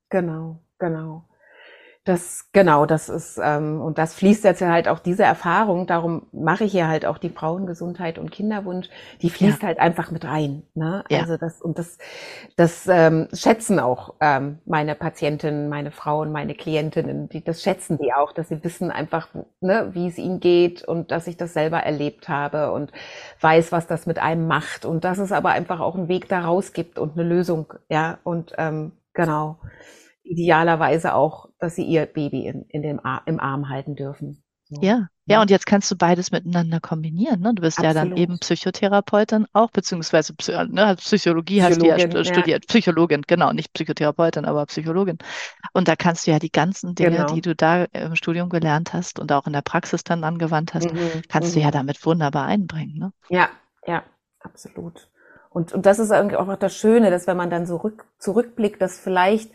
[0.10, 1.26] Genau, genau.
[2.06, 6.63] Das, genau, das ist, ähm, und das fließt jetzt halt auch diese Erfahrung, darum mache
[6.63, 8.89] ich hier halt auch die Frauengesundheit und Kinderwunsch,
[9.22, 9.67] die fließt ja.
[9.67, 10.63] halt einfach mit rein.
[10.74, 11.04] Ne?
[11.10, 11.19] Ja.
[11.22, 12.00] Also das, und das,
[12.56, 18.13] das ähm, schätzen auch ähm, meine Patientinnen, meine Frauen, meine Klientinnen, die, das schätzen die
[18.13, 19.30] auch, dass sie wissen einfach,
[19.62, 22.91] ne, wie es ihnen geht und dass ich das selber erlebt habe und
[23.41, 26.74] weiß, was das mit einem macht und dass es aber einfach auch einen Weg daraus
[26.74, 28.93] gibt und eine Lösung, ja, und ähm,
[29.25, 29.60] genau
[30.29, 34.43] idealerweise auch, dass sie ihr Baby in, in dem Ar im Arm halten dürfen.
[34.65, 34.79] So.
[34.84, 37.39] Ja, ja, und jetzt kannst du beides miteinander kombinieren.
[37.39, 37.53] Ne?
[37.55, 37.95] Du bist Absolut.
[37.95, 40.34] ja dann eben Psychotherapeutin auch, beziehungsweise
[40.69, 42.65] ne, Psychologie hast du ja studiert.
[42.65, 42.67] Ja.
[42.67, 45.17] Psychologin, genau, nicht Psychotherapeutin, aber Psychologin.
[45.73, 47.34] Und da kannst du ja die ganzen Dinge, genau.
[47.34, 50.93] die du da im Studium gelernt hast und auch in der Praxis dann angewandt hast,
[50.93, 51.23] mhm.
[51.29, 51.60] kannst mhm.
[51.60, 52.97] du ja damit wunderbar einbringen.
[52.99, 53.12] Ne?
[53.29, 53.49] Ja,
[53.88, 54.03] ja,
[54.41, 55.09] absolut.
[55.49, 58.81] Und, und das ist irgendwie auch das Schöne, dass wenn man dann so rück, zurückblickt,
[58.81, 59.51] dass vielleicht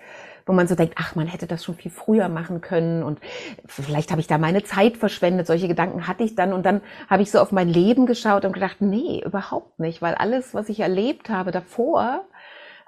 [0.46, 3.18] wo man so denkt, ach, man hätte das schon viel früher machen können und
[3.66, 5.46] vielleicht habe ich da meine Zeit verschwendet.
[5.46, 8.52] Solche Gedanken hatte ich dann und dann habe ich so auf mein Leben geschaut und
[8.52, 12.24] gedacht, nee, überhaupt nicht, weil alles, was ich erlebt habe davor,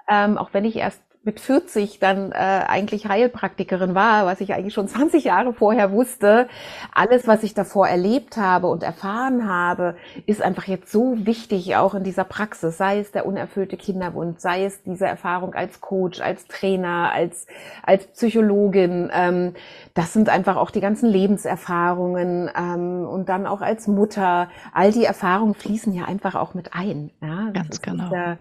[0.07, 4.73] ähm, auch wenn ich erst mit 40 dann äh, eigentlich Heilpraktikerin war, was ich eigentlich
[4.73, 6.47] schon 20 Jahre vorher wusste.
[6.95, 11.93] Alles, was ich davor erlebt habe und erfahren habe, ist einfach jetzt so wichtig, auch
[11.93, 16.47] in dieser Praxis, sei es der unerfüllte Kinderwunsch, sei es diese Erfahrung als Coach, als
[16.47, 17.45] Trainer, als,
[17.83, 19.11] als Psychologin.
[19.13, 19.53] Ähm,
[19.95, 24.47] das sind einfach auch die ganzen Lebenserfahrungen ähm, und dann auch als Mutter.
[24.73, 27.11] All die Erfahrungen fließen ja einfach auch mit ein.
[27.21, 27.49] Ja?
[27.51, 28.09] Ganz genau.
[28.09, 28.37] Der,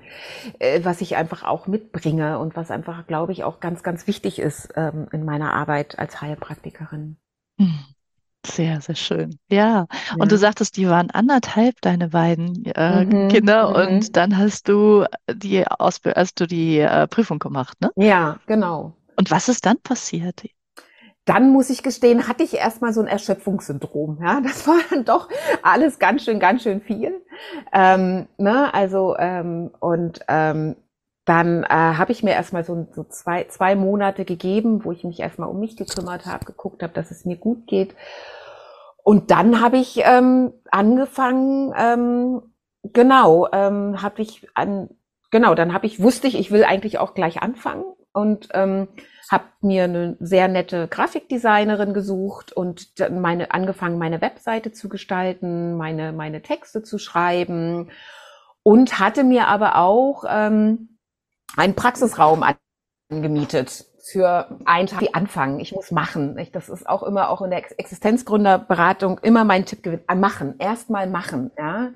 [0.61, 4.39] äh, was ich einfach auch mitbringe und was einfach, glaube ich, auch ganz, ganz wichtig
[4.39, 7.19] ist ähm, in meiner Arbeit als Heilpraktikerin.
[7.59, 7.75] Hm.
[8.47, 9.39] Sehr, sehr schön.
[9.51, 9.87] Ja.
[10.19, 10.39] Und du Ja.
[10.39, 14.17] sagtest, die waren anderthalb, deine beiden äh, Mhm, Kinder, und mhm.
[14.17, 17.91] dann hast du die Ausbildung, hast du die äh, Prüfung gemacht, ne?
[17.97, 18.95] Ja, genau.
[19.17, 20.43] Und was ist dann passiert?
[21.25, 24.19] Dann muss ich gestehen, hatte ich erstmal so ein Erschöpfungssyndrom.
[24.23, 25.29] Ja, das war dann doch
[25.63, 27.21] alles ganz schön, ganz schön viel.
[27.73, 30.77] Ähm, ne, also ähm, und ähm,
[31.27, 35.21] dann äh, habe ich mir erstmal so, so zwei, zwei Monate gegeben, wo ich mich
[35.21, 37.95] erstmal um mich gekümmert habe, geguckt habe, dass es mir gut geht.
[39.03, 42.43] Und dann habe ich ähm, angefangen, ähm,
[42.85, 44.89] genau, ähm, habe ich an,
[45.33, 48.89] genau, dann habe ich, wusste ich, ich will eigentlich auch gleich anfangen und ähm,
[49.31, 56.13] habe mir eine sehr nette Grafikdesignerin gesucht und meine angefangen, meine Webseite zu gestalten, meine
[56.13, 57.91] meine Texte zu schreiben
[58.63, 60.96] und hatte mir aber auch ähm,
[61.57, 62.45] einen Praxisraum
[63.11, 65.59] angemietet für einen Tag anfangen.
[65.59, 66.39] Ich muss machen.
[66.53, 70.05] Das ist auch immer auch in der Existenzgründerberatung immer mein Tipp gewesen.
[70.17, 70.55] Machen.
[70.59, 71.51] Erstmal machen.
[71.59, 71.91] Ja.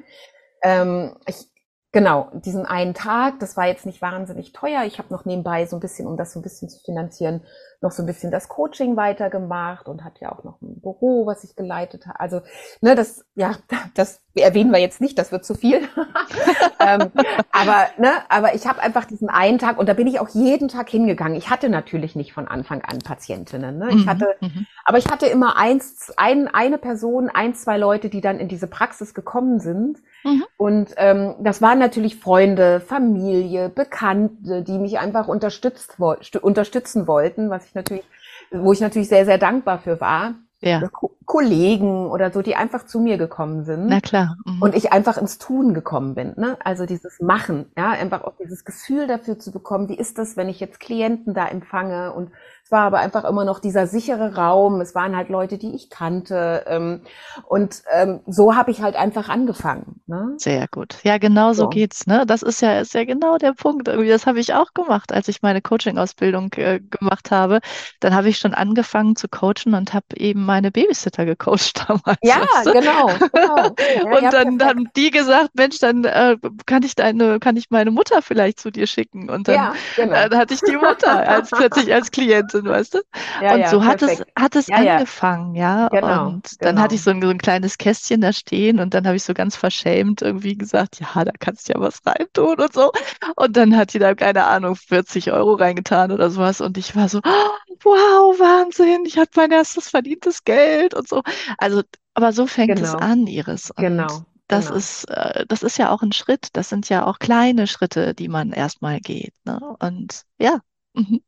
[0.63, 1.47] Ähm, ich,
[1.93, 4.83] genau, diesen einen Tag, das war jetzt nicht wahnsinnig teuer.
[4.85, 7.45] Ich habe noch nebenbei so ein bisschen, um das so ein bisschen zu finanzieren,
[7.81, 11.45] noch so ein bisschen das Coaching weitergemacht und hatte ja auch noch ein Büro, was
[11.45, 12.19] ich geleitet habe.
[12.19, 12.41] Also,
[12.81, 13.55] ne, das, ja,
[13.95, 15.89] das erwähnen wir jetzt nicht, das wird zu viel.
[16.81, 17.13] ähm,
[17.53, 20.69] aber, ne, aber ich habe einfach diesen einen Tag und da bin ich auch jeden
[20.69, 21.37] Tag hingegangen.
[21.37, 23.79] Ich hatte natürlich nicht von Anfang an Patientinnen.
[23.79, 23.93] Ne?
[23.95, 28.09] Ich Mhm, hatte, mhm, aber ich hatte immer eins, ein, eine Person, ein, zwei Leute,
[28.09, 29.99] die dann in diese Praxis gekommen sind.
[30.25, 30.45] mhm.
[30.57, 37.49] Und ähm, das waren natürlich Freunde, Familie, Bekannte, die mich einfach unterstützt, stu- unterstützen wollten,
[37.49, 38.05] was ich natürlich,
[38.51, 40.35] wo ich natürlich sehr, sehr dankbar für war.
[40.63, 44.37] Ja, Ko Kollegen oder so, die einfach zu mir gekommen na sind klar.
[44.45, 44.63] Mhm.
[44.63, 46.35] und ich einfach ins Tun gekommen bin.
[46.37, 46.59] Ne?
[46.63, 50.49] Also dieses Machen, ja, einfach auch dieses Gefühl dafür zu bekommen, wie ist das, wenn
[50.49, 52.31] ich jetzt Klienten da empfange und
[52.65, 54.81] es war aber einfach immer noch dieser sichere Raum.
[54.81, 56.65] Es waren halt Leute, die ich kannte.
[56.67, 57.03] Ähm,
[57.49, 60.03] und ähm, so habe ich halt einfach angefangen.
[60.07, 60.41] Ne?
[60.43, 60.97] Sehr gut.
[61.05, 61.69] Ja, genau so So.
[61.69, 62.25] geht's, ne?
[62.27, 63.89] Das ist ja, ist ja genau der Punkt.
[63.89, 67.61] Irgendwie, das habe ich auch gemacht, als ich meine Coaching-Ausbildung äh, gemacht habe.
[68.01, 72.37] Dann habe ich schon angefangen zu coachen und habe eben meine Babysitter gecoacht damals, Ja,
[72.39, 72.73] weißt du?
[72.73, 73.77] genau, genau.
[73.93, 74.65] Ja, Und dann perfekt.
[74.65, 78.71] haben die gesagt, Mensch, dann äh, kann ich deine, kann ich meine Mutter vielleicht zu
[78.71, 79.29] dir schicken.
[79.29, 80.29] Und dann Ja, genau.
[80.31, 83.01] äh, hatte ich die Mutter als plötzlich als Klientin, weißt du?
[83.39, 84.31] Ja, Und ja, so hat es, perfekt.
[84.39, 85.91] hat es Ja, angefangen, ja.
[85.91, 87.05] genau, Und dann hatte ich genau.
[87.05, 90.23] so ein, so ein kleines Kästchen da stehen und dann habe ich so ganz verschämt
[90.23, 92.93] irgendwie gesagt, ja, da kannst du ja was reintun und so.
[93.37, 96.61] Und dann hat die da, keine Ahnung, 40 Euro reingetan oder sowas.
[96.61, 101.23] Und ich war so, oh, wow, Wahnsinn, ich hatte mein erstes verdientes Geld und so.
[101.59, 101.83] Also,
[102.15, 103.71] aber so fängt es Genau, an, Iris.
[103.71, 104.71] Und genau, das genau.
[104.71, 106.49] ist, äh, das ist ja auch ein Schritt.
[106.55, 109.61] Das sind ja auch kleine Schritte, die man erstmal geht, ne?
[109.81, 110.61] Und ja.
[110.95, 111.21] Mhm.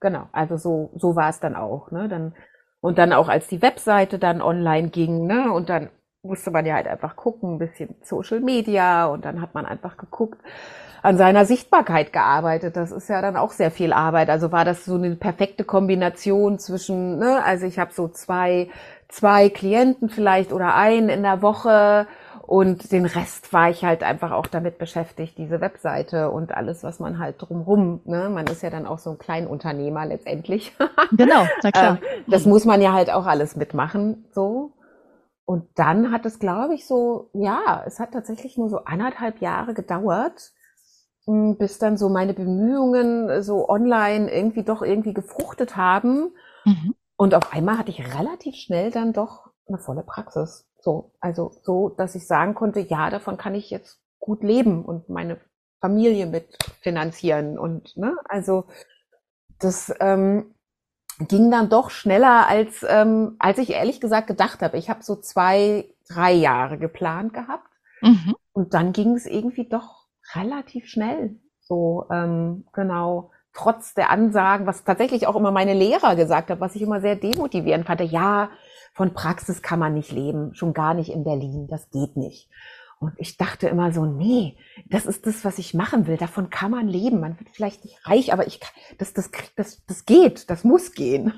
[0.00, 2.08] Genau, also so, so war es dann auch, ne?
[2.08, 2.34] Dann,
[2.80, 5.52] und dann auch als die Webseite dann online ging, ne?
[5.52, 5.90] Und dann
[6.22, 9.96] musste man ja halt einfach gucken, ein bisschen Social Media und dann hat man einfach
[9.96, 10.38] geguckt,
[11.02, 12.76] an seiner Sichtbarkeit gearbeitet.
[12.76, 14.28] Das ist ja dann auch sehr viel Arbeit.
[14.28, 17.42] Also war das so eine perfekte Kombination zwischen, ne?
[17.44, 18.68] Also ich habe so zwei,
[19.08, 22.06] zwei Klienten vielleicht oder einen in der Woche
[22.50, 26.98] und den Rest war ich halt einfach auch damit beschäftigt, diese Webseite und alles, was
[26.98, 28.28] man halt drumrum, ne?
[28.28, 30.76] Man ist ja dann auch so ein Kleinunternehmer letztendlich.
[31.12, 32.00] Genau, na Ähm, klar.
[32.28, 32.46] das Mhm.
[32.46, 34.72] muss man ja halt auch alles mitmachen, so.
[35.46, 39.74] Und dann hat es, glaube ich, so, ja, es hat tatsächlich nur so anderthalb Jahre
[39.74, 40.52] gedauert,
[41.26, 46.32] m, bis dann so meine Bemühungen äh, so online irgendwie doch irgendwie gefruchtet haben.
[46.66, 46.92] Mhm.
[47.16, 50.66] Und auf einmal hatte ich relativ schnell dann doch eine volle Praxis.
[50.80, 55.08] So, also so, dass ich sagen konnte, ja, davon kann ich jetzt gut leben und
[55.08, 55.38] meine
[55.80, 57.58] Familie mit finanzieren.
[57.58, 58.64] Und ne, also
[59.58, 60.54] das ähm,
[61.20, 64.78] ging dann doch schneller, als, ähm, als ich ehrlich gesagt gedacht habe.
[64.78, 67.68] Ich habe so zwei, drei Jahre geplant gehabt
[68.02, 68.34] Mhm.
[68.52, 71.36] und dann ging es irgendwie doch relativ schnell.
[71.60, 76.74] So, ähm, genau, trotz der Ansagen, was tatsächlich auch immer meine Lehrer gesagt haben, was
[76.76, 78.00] ich immer sehr demotivierend fand.
[78.02, 78.50] Ja,
[78.92, 82.48] von Praxis kann man nicht leben, schon gar nicht in Berlin, das geht nicht.
[83.00, 84.58] Und ich dachte immer so, nee,
[84.90, 86.18] das ist das, was ich machen will.
[86.18, 87.18] Davon kann man leben.
[87.18, 90.92] Man wird vielleicht nicht reich, aber ich kann, das, das, das, das geht, das muss
[90.92, 91.32] gehen.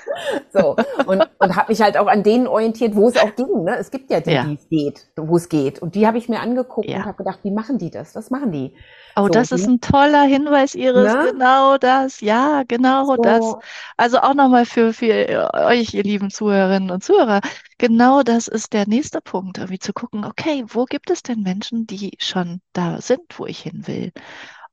[0.52, 3.64] so und und habe mich halt auch an denen orientiert, wo es auch ging.
[3.64, 3.76] Ne?
[3.78, 5.82] Es gibt ja die, Ja, die es geht, wo es geht.
[5.82, 7.04] Und die habe ich mir angeguckt und ja.
[7.04, 8.14] habe gedacht, wie machen die das?
[8.14, 8.74] Was machen die?
[9.18, 11.18] Oh, So, das ist die, ein toller Hinweis, Iris.
[11.18, 11.18] ne?
[11.18, 12.20] Genau das.
[12.20, 13.54] Ja, genau das.
[13.54, 13.62] So,
[13.96, 17.40] Also auch nochmal für, für euch, ihr lieben Zuhörerinnen und Zuhörer.
[17.78, 21.86] Genau das ist der nächste Punkt, irgendwie zu gucken, okay, wo gibt es denn Menschen,
[21.86, 24.12] die schon da sind, wo ich hin will?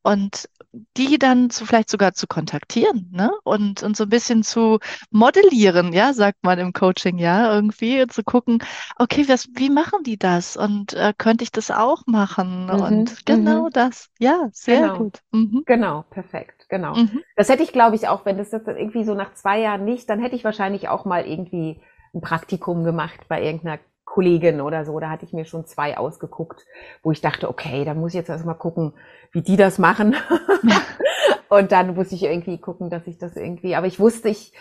[0.05, 0.49] Und
[0.97, 3.31] die dann zu, vielleicht sogar zu kontaktieren, ne?
[3.43, 4.79] Und, und so ein bisschen zu
[5.11, 8.59] modellieren, ja, sagt man im Coaching, ja, irgendwie zu gucken,
[8.97, 10.57] okay, was, wie machen die das?
[10.57, 12.69] Und äh, könnte ich das auch machen?
[12.69, 13.71] Mhm, Und genau mhm.
[13.71, 14.09] das.
[14.19, 15.21] Ja, sehr Genau, gut.
[15.31, 15.65] Mhm.
[15.65, 16.95] genau, perfekt, genau.
[16.95, 17.23] Mhm.
[17.35, 20.09] Das hätte ich, glaube ich, auch, wenn das jetzt irgendwie so nach zwei Jahren nicht,
[20.09, 21.81] dann hätte ich wahrscheinlich auch mal irgendwie
[22.13, 24.99] ein Praktikum gemacht bei irgendeiner Kollegin oder so.
[24.99, 26.65] Da hatte ich mir schon zwei ausgeguckt,
[27.03, 28.93] wo ich dachte, okay, da muss ich jetzt erstmal gucken,
[29.31, 30.15] wie die das machen.
[31.49, 34.53] Und dann muss ich irgendwie gucken, dass ich das irgendwie, aber ich wusste, ich,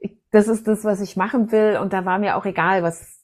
[0.00, 1.78] ich, das ist das, was ich machen will.
[1.80, 3.22] Und da war mir auch egal, was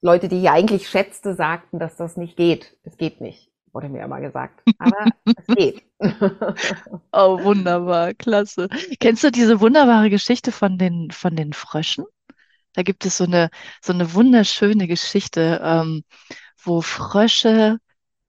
[0.00, 2.76] Leute, die ich eigentlich schätzte, sagten, dass das nicht geht.
[2.84, 4.62] Es geht nicht, wurde mir immer gesagt.
[4.78, 5.82] Aber es geht.
[7.12, 8.68] Oh, wunderbar, klasse.
[9.00, 12.04] Kennst du diese wunderbare Geschichte von den, von den Fröschen?
[12.78, 13.50] Da gibt es so eine,
[13.82, 16.04] so eine wunderschöne Geschichte, ähm,
[16.62, 17.78] wo Frösche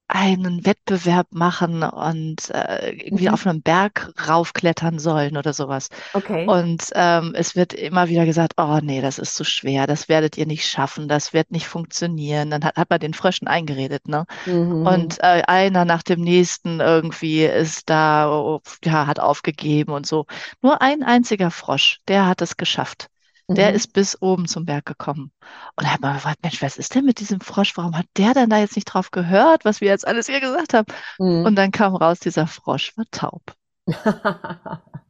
[0.08, 3.34] einen Wettbewerb machen und äh, irgendwie Mhm.
[3.34, 5.90] auf einem Berg raufklettern sollen oder sowas.
[6.16, 6.46] Okay.
[6.46, 10.38] Und ähm, es wird immer wieder gesagt, oh nee, das ist zu schwer, das werdet
[10.38, 12.50] ihr nicht schaffen, das wird nicht funktionieren.
[12.52, 14.26] Dann hat, hat man den Fröschen eingeredet, ne?
[14.46, 14.84] Mhm.
[14.84, 20.26] Und äh, einer nach dem nächsten irgendwie ist da, ja, hat aufgegeben und so.
[20.62, 23.10] Nur ein einziger Frosch, der hat es geschafft.
[23.56, 23.74] Der Mhm.
[23.74, 25.32] ist bis oben zum Berg gekommen.
[25.76, 27.76] Und da hat man gefragt, Mensch, was ist denn mit diesem Frosch?
[27.78, 30.74] Warum hat der denn da jetzt nicht drauf gehört, was wir jetzt alles hier gesagt
[30.74, 30.88] haben?
[31.44, 31.58] Und Mhm.
[31.58, 33.44] dann kam raus, dieser Frosch war taub.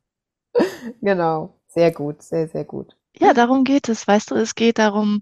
[1.02, 1.56] Genau.
[1.67, 2.95] Sehr gut, sehr, sehr gut.
[3.15, 5.21] Ja, darum geht es, weißt du, es geht darum,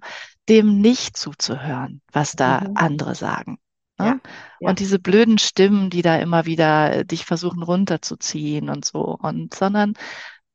[0.50, 2.74] dem nicht zuzuhören, was da Mhm.
[2.74, 3.58] andere sagen.
[4.00, 4.22] Ja, Ne?
[4.60, 9.02] ja, Und diese blöden Stimmen, die da immer wieder äh, dich versuchen runterzuziehen und so,
[9.18, 9.94] und sondern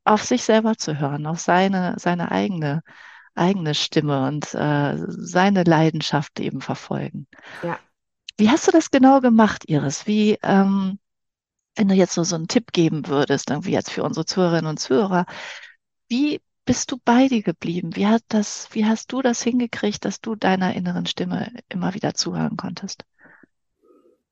[0.05, 2.83] auf sich selber zu hören, auf seine, seine eigene,
[3.35, 7.27] eigene Stimme und äh, seine Leidenschaft eben verfolgen.
[7.63, 7.83] ja.
[8.37, 10.07] Wie hast du das genau gemacht, Iris?
[10.07, 10.99] Wie, ähm,
[11.77, 14.81] wenn du jetzt so, so einen Tipp geben würdest, irgendwie jetzt für unsere Zuhörerinnen und
[14.81, 15.27] Zuhörer,
[16.09, 17.97] wie bist du bei dir geblieben?
[17.97, 22.15] Wie hat das, wie hast du das hingekriegt, dass du deiner inneren Stimme immer wieder
[22.15, 23.05] zuhören konntest?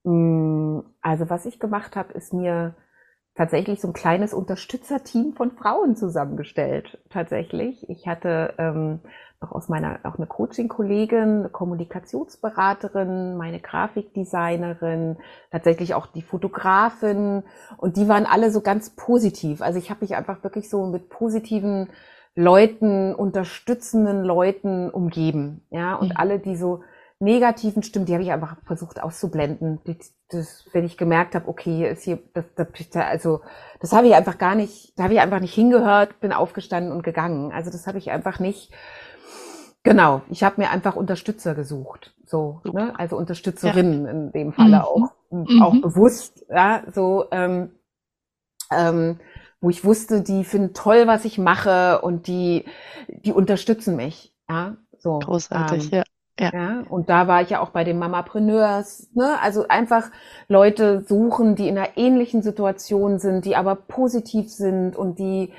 [0.05, 2.75] Mm, Also was ich gemacht habe, ist mir
[3.41, 6.99] tatsächlich so ein kleines Unterstützerteam von Frauen zusammengestellt.
[7.09, 7.89] Tatsächlich.
[7.89, 9.01] Ich hatte ähm,
[9.41, 15.17] noch aus meiner auch eine Coaching-Kollegin, eine Kommunikationsberaterin, meine Grafikdesignerin,
[15.51, 17.43] tatsächlich auch die Fotografin
[17.79, 19.63] und die waren alle so ganz positiv.
[19.63, 21.89] Also ich habe mich einfach wirklich so mit positiven
[22.35, 25.63] Leuten, unterstützenden Leuten umgeben.
[25.71, 26.17] Ja, und Mhm.
[26.19, 26.83] alle, die so
[27.21, 29.81] negativen Stimmen, die habe ich einfach versucht auszublenden.
[29.87, 29.99] Die,
[30.31, 33.43] das, wenn ich gemerkt habe, okay, hier ist hier, das, das, also
[33.81, 37.03] das habe ich einfach gar nicht, da habe ich einfach nicht hingehört, bin aufgestanden und
[37.03, 37.53] gegangen.
[37.53, 38.73] Also das habe ich einfach nicht.
[39.83, 42.93] Genau, ich habe mir einfach Unterstützer gesucht, so, ne?
[42.99, 43.17] Also
[43.63, 43.73] Ja.
[43.73, 44.87] Unterstützerinnen in dem Falle Mhm.
[44.87, 45.81] auch, und auch Mhm.
[45.81, 47.27] bewusst, ja, so.
[47.31, 47.71] Ähm,
[48.71, 49.19] ähm,
[49.61, 52.65] wo ich wusste, die finden toll, was ich mache und die,
[53.09, 54.33] die unterstützen mich.
[54.49, 55.21] Ja, so.
[55.23, 56.03] Großartig, Ähm, ja.
[56.41, 56.51] Ja.
[56.55, 59.39] ja, und da war ich ja auch bei den Mamapreneurs, ne?
[59.43, 60.11] Also einfach
[60.49, 65.53] Leute suchen, die in einer ähnlichen Situation sind, die aber positiv sind und die,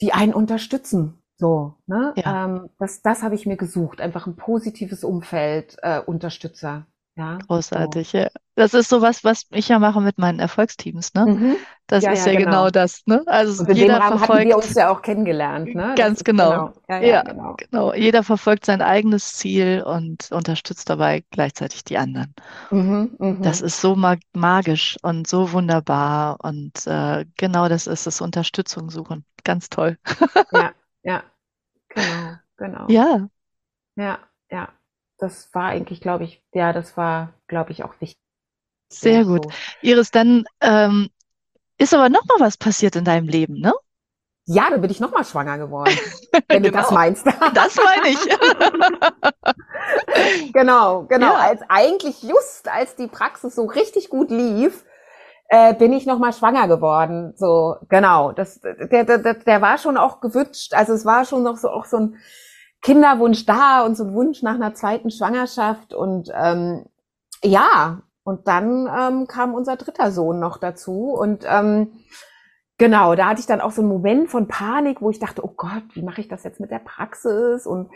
[0.00, 1.22] die einen unterstützen.
[1.36, 2.14] So, ne?
[2.16, 2.46] Ja.
[2.46, 4.00] Ähm, das, das habe ich mir gesucht.
[4.00, 6.86] Einfach ein positives Umfeld, äh, Unterstützer.
[7.14, 7.46] Ja, so.
[7.48, 8.28] Großartig, ja.
[8.54, 11.28] Das ist sowas, was ich ja mache mit meinen Erfolgsteams, ne?
[11.28, 11.56] Mhm.
[11.86, 12.70] Das Ja, ist ja, ja genau genau.
[12.70, 13.22] das, ne?
[13.26, 15.98] Also Und in dem jeder Rahmen hatten wir uns verfolgt, ja auch kennengelernt, ne?
[15.98, 16.50] Das ganz ist genau.
[16.50, 16.72] genau.
[16.88, 17.56] Ja, ja, genau.
[17.56, 17.94] genau.
[17.94, 22.34] Jeder verfolgt sein eigenes Ziel und unterstützt dabei gleichzeitig die anderen.
[22.70, 23.62] Mhm, Das mhm.
[23.62, 29.24] ist so mag magisch und so wunderbar und äh, genau das ist es, Unterstützung suchen.
[29.44, 29.98] Ganz toll.
[30.50, 31.24] Ja, ja,
[31.88, 32.96] genau, genau.
[32.96, 33.28] Ja,
[33.96, 34.18] Ja,
[34.50, 34.72] ja.
[35.18, 38.18] Das war eigentlich, glaube ich, ja, das war, glaube ich, auch wichtig.
[39.00, 39.46] Sehr gut.
[39.80, 41.08] Iris, dann ähm,
[41.78, 43.72] ist aber noch mal was passiert in deinem Leben, ne?
[44.46, 45.96] Ja, dann bin ich nochmal schwanger geworden,
[46.48, 47.24] wenn du das Genau, meinst.
[47.54, 48.18] das meine ich.
[50.52, 51.32] Genau, genau.
[51.32, 54.84] Ja, Als eigentlich just als die Praxis so richtig gut lief,
[55.48, 57.34] äh, bin ich nochmal schwanger geworden.
[57.36, 58.32] So, genau.
[58.32, 60.74] Das, der, der, der der war schon auch gewünscht.
[60.74, 62.16] Also es war schon noch so auch so ein
[62.82, 65.94] Kinderwunsch da und so ein Wunsch nach einer zweiten Schwangerschaft.
[65.94, 66.86] Und ähm,
[67.42, 71.12] ja, und dann ähm, kam unser dritter Sohn noch dazu.
[71.12, 71.92] Und ähm,
[72.78, 75.52] genau, da hatte ich dann auch so einen Moment von Panik, wo ich dachte, oh
[75.56, 77.66] Gott, wie mache ich das jetzt mit der Praxis?
[77.66, 77.90] Und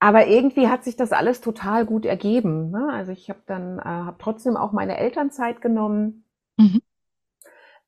[0.00, 2.70] aber irgendwie hat sich das alles total gut ergeben.
[2.70, 2.88] Ne?
[2.92, 6.24] Also ich habe dann äh, habe trotzdem auch meine Elternzeit genommen,
[6.56, 6.82] mhm.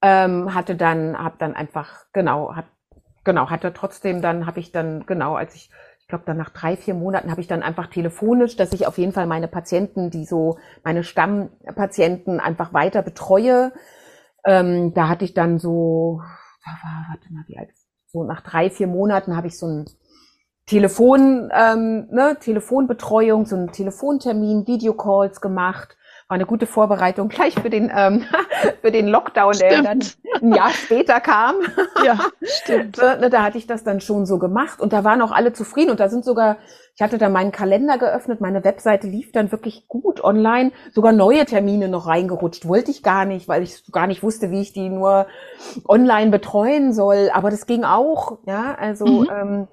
[0.02, 2.66] ähm, hatte dann habe dann einfach genau hat
[3.24, 5.70] genau hatte trotzdem dann habe ich dann genau als ich
[6.12, 9.12] glaube dann nach drei vier Monaten habe ich dann einfach telefonisch, dass ich auf jeden
[9.12, 13.72] Fall meine Patienten, die so meine Stammpatienten einfach weiter betreue.
[14.44, 16.20] Ähm, da hatte ich dann so,
[17.09, 17.70] warte mal, wie alt,
[18.09, 19.87] so nach drei, vier Monaten habe ich so ein
[20.66, 25.96] Telefon, ähm, ne, Telefonbetreuung, so einen Telefontermin, Videocalls gemacht
[26.32, 28.24] war eine gute Vorbereitung gleich für den, ähm,
[28.80, 29.70] für den Lockdown, stimmt.
[29.70, 30.00] der dann
[30.40, 31.56] ein Jahr später kam.
[32.04, 32.96] Ja, stimmt.
[32.96, 35.90] Ne, da hatte ich das dann schon so gemacht und da waren auch alle zufrieden
[35.90, 36.56] und da sind sogar,
[36.96, 41.44] ich hatte da meinen Kalender geöffnet, meine Webseite lief dann wirklich gut online, sogar neue
[41.44, 42.66] Termine noch reingerutscht.
[42.66, 45.26] Wollte ich gar nicht, weil ich gar nicht wusste, wie ich die nur
[45.86, 47.30] online betreuen soll.
[47.32, 49.30] Aber das ging auch, ja, also, mhm.
[49.30, 49.68] ähm,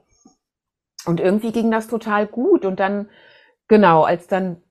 [1.06, 2.66] und irgendwie ging das total gut.
[2.66, 3.10] Und dann,
[3.68, 4.62] genau, als dann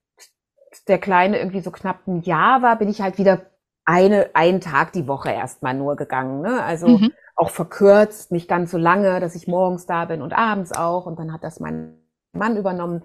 [0.88, 3.42] der Kleine irgendwie so knapp ein Jahr war, bin ich halt wieder
[3.84, 6.42] eine, einen Tag die Woche erstmal nur gegangen.
[6.42, 6.62] Ne?
[6.62, 7.12] Also mhm.
[7.36, 11.06] auch verkürzt, nicht ganz so lange, dass ich morgens da bin und abends auch.
[11.06, 11.98] Und dann hat das mein
[12.32, 13.02] Mann übernommen.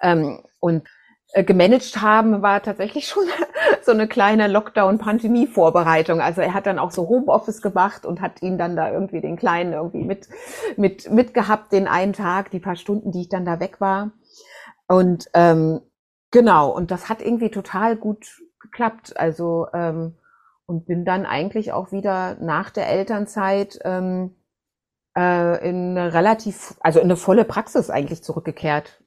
[0.00, 0.88] Ähm, und
[1.34, 3.24] äh, gemanagt haben war tatsächlich schon
[3.82, 6.20] so eine kleine Lockdown-Pandemie-Vorbereitung.
[6.20, 9.36] Also er hat dann auch so Homeoffice gemacht und hat ihn dann da irgendwie den
[9.36, 10.28] Kleinen irgendwie mit,
[10.76, 14.12] mit, mitgehabt, den einen Tag, die paar Stunden, die ich dann da weg war.
[14.88, 15.80] Und ähm,
[16.32, 19.16] Genau, und das hat irgendwie total gut geklappt.
[19.16, 20.16] Also ähm,
[20.66, 24.34] und bin dann eigentlich auch wieder nach der Elternzeit ähm,
[25.16, 29.01] äh, in eine relativ, also in eine volle Praxis eigentlich zurückgekehrt.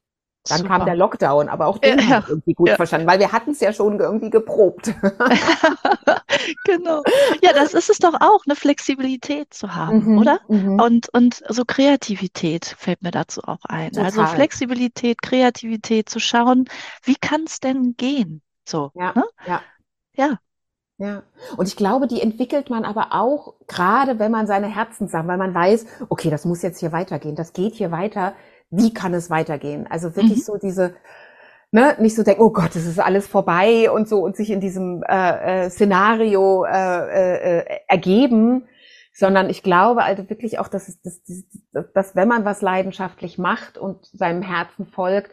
[0.48, 0.68] Dann Super.
[0.68, 2.76] kam der Lockdown, aber auch den ja, habe ich irgendwie gut ja.
[2.76, 4.86] verstanden, weil wir hatten es ja schon irgendwie geprobt.
[6.64, 7.02] genau.
[7.42, 10.40] Ja, das ist es doch auch, eine Flexibilität zu haben, mhm, oder?
[10.48, 10.80] Mhm.
[10.80, 13.88] Und, und so Kreativität fällt mir dazu auch ein.
[13.88, 14.24] Also Total.
[14.24, 16.68] Also Flexibilität, Kreativität, zu schauen,
[17.02, 18.42] wie kann es denn gehen?
[18.64, 18.90] So.
[18.94, 19.24] Ja, ne?
[19.46, 19.60] ja.
[20.16, 20.38] Ja.
[20.98, 21.24] Ja,
[21.58, 25.54] und ich glaube, die entwickelt man aber auch, gerade wenn man seine Herzenssachen, weil man
[25.54, 28.32] weiß, okay, das muss jetzt hier weitergehen, das geht hier weiter,
[28.70, 29.86] wie kann es weitergehen?
[29.88, 30.42] Also wirklich mhm.
[30.42, 30.94] so diese,
[31.70, 34.60] ne, nicht so denken, oh Gott, es ist alles vorbei und so und sich in
[34.60, 38.66] diesem äh, äh, Szenario äh, äh, äh ergeben,
[39.12, 41.22] sondern ich glaube also wirklich auch, dass, es, dass,
[41.72, 45.30] dass, dass wenn man was leidenschaftlich macht und seinem Herzen folgt,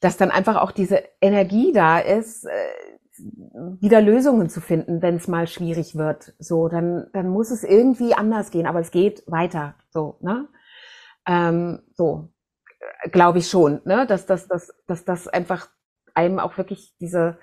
[0.00, 2.50] dass dann einfach auch diese Energie da ist, äh,
[3.80, 6.34] wieder Lösungen zu finden, wenn es mal schwierig wird.
[6.38, 9.76] So, dann, dann muss es irgendwie anders gehen, aber es geht weiter.
[9.90, 10.48] So, ne?
[11.26, 12.28] Ähm, so,
[13.10, 14.06] glaube ich schon, ne?
[14.06, 15.68] dass, dass, dass, dass das einfach
[16.14, 17.38] einem auch wirklich diese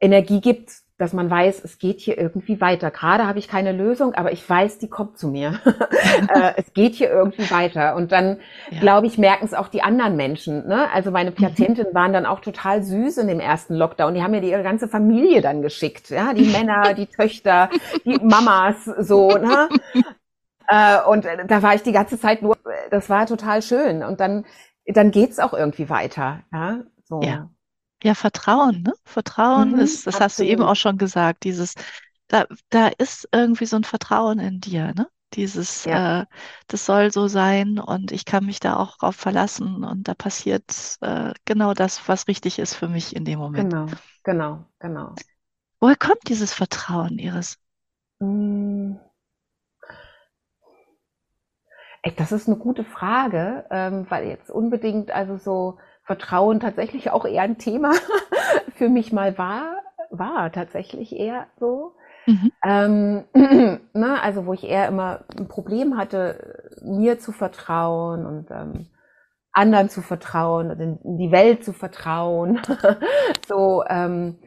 [0.00, 2.90] Energie gibt, dass man weiß, es geht hier irgendwie weiter.
[2.90, 5.60] Gerade habe ich keine Lösung, aber ich weiß, die kommt zu mir.
[6.34, 7.94] äh, es geht hier irgendwie weiter.
[7.94, 8.80] Und dann, ja.
[8.80, 10.66] glaube ich, merken es auch die anderen Menschen.
[10.66, 10.90] Ne?
[10.92, 11.36] Also meine mhm.
[11.36, 14.14] Patientinnen waren dann auch total süß in dem ersten Lockdown.
[14.14, 16.10] Die haben mir die, ihre ganze Familie dann geschickt.
[16.10, 16.34] Ja?
[16.34, 17.70] Die Männer, die Töchter,
[18.04, 19.30] die Mamas, so.
[19.30, 19.68] Ne?
[20.70, 22.54] Äh, und da war ich die ganze Zeit nur,
[22.90, 24.02] das war total schön.
[24.02, 24.44] Und dann
[24.96, 26.42] dann geht's auch irgendwie weiter.
[26.52, 27.20] Ja, so.
[27.22, 27.50] ja.
[28.02, 28.92] ja Vertrauen, ne?
[29.04, 30.24] Vertrauen mhm, ist, das absolut.
[30.24, 31.74] hast du eben auch schon gesagt, dieses,
[32.28, 35.08] da, da ist irgendwie so ein Vertrauen in dir, ne?
[35.34, 36.22] Dieses, ja.
[36.22, 36.26] äh,
[36.68, 40.96] das soll so sein und ich kann mich da auch drauf verlassen und da passiert
[41.02, 43.70] äh, genau das, was richtig ist für mich in dem Moment.
[43.70, 43.86] Genau,
[44.24, 45.14] genau, genau.
[45.80, 47.58] Woher kommt dieses Vertrauen, Iris?
[52.04, 52.12] Hm.
[52.16, 57.42] Das ist eine gute Frage, ähm, weil jetzt unbedingt also so Vertrauen tatsächlich auch eher
[57.42, 57.92] ein Thema
[58.76, 59.76] für mich mal war,
[60.10, 61.94] war tatsächlich eher so.
[62.26, 62.52] Mhm.
[62.64, 63.24] Ähm,
[63.92, 68.86] ne, also wo ich eher immer ein Problem hatte, mir zu vertrauen und ähm,
[69.52, 72.60] anderen zu vertrauen und in, in die Welt zu vertrauen.
[73.48, 74.38] so, ähm,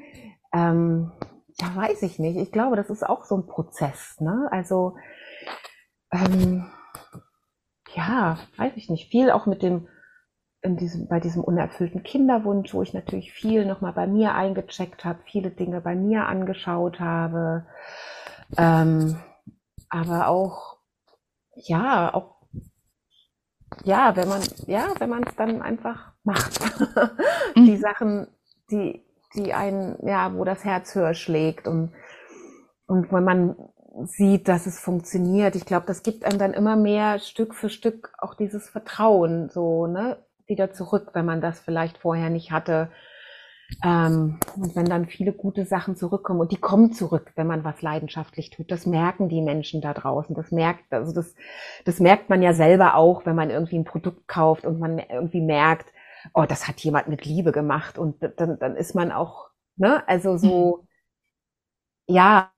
[0.53, 1.11] ähm,
[1.59, 2.37] ja, weiß ich nicht.
[2.37, 4.19] Ich glaube, das ist auch so ein Prozess.
[4.19, 4.47] Ne?
[4.51, 4.95] Also
[6.11, 6.71] ähm,
[7.95, 9.88] ja, weiß ich nicht, viel auch mit dem,
[10.62, 15.19] in diesem, bei diesem unerfüllten Kinderwunsch, wo ich natürlich viel nochmal bei mir eingecheckt habe,
[15.25, 17.65] viele Dinge bei mir angeschaut habe.
[18.58, 19.17] Ähm,
[19.89, 20.77] aber auch,
[21.56, 22.36] ja, auch,
[23.84, 26.60] ja, wenn man, ja, wenn man es dann einfach macht.
[27.56, 27.77] die mhm.
[27.77, 28.27] Sachen,
[28.69, 29.04] die,
[29.36, 31.93] die einen, ja, wo das Herz höher schlägt und,
[32.86, 33.56] und wenn man
[34.06, 35.56] sieht, dass es funktioniert.
[35.56, 39.88] Ich glaube, das gibt einem dann immer mehr Stück für Stück auch dieses Vertrauen so,
[39.88, 42.89] ne, wieder zurück, wenn man das vielleicht vorher nicht hatte.
[43.84, 47.82] Ähm, und wenn dann viele gute Sachen zurückkommen und die kommen zurück, wenn man was
[47.82, 50.36] leidenschaftlich tut, das merken die Menschen da draußen.
[50.36, 51.36] Das merkt, also das,
[51.86, 55.41] das merkt man ja selber auch, wenn man irgendwie ein Produkt kauft und man irgendwie
[55.41, 55.93] merkt,
[56.34, 60.38] oh, das hat jemand mit Liebe gemacht und dann, dann ist man auch, ne, also
[60.38, 60.86] so,
[62.08, 62.15] mhm.
[62.15, 62.51] ja,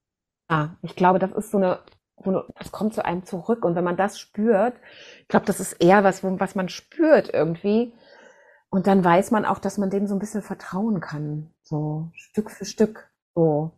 [0.49, 1.79] ja, ich glaube, das ist so eine,
[2.23, 3.65] so eine, das kommt zu einem zurück.
[3.65, 4.75] Und wenn man das spürt,
[5.21, 7.93] ich glaube, das ist eher was, was man spürt irgendwie.
[8.69, 11.53] Und dann weiß man auch, dass man dem so ein bisschen vertrauen kann.
[11.61, 13.09] So Stück für Stück.
[13.35, 13.71] So.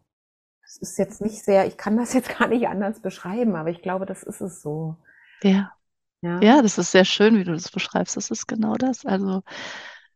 [0.61, 3.81] das ist jetzt nicht sehr, ich kann das jetzt gar nicht anders beschreiben, aber ich
[3.81, 4.97] glaube, das ist es so.
[5.43, 5.71] Ja.
[6.21, 8.17] Ja, ja das ist sehr schön, wie du das beschreibst.
[8.17, 9.05] Das ist genau das.
[9.05, 9.43] Also,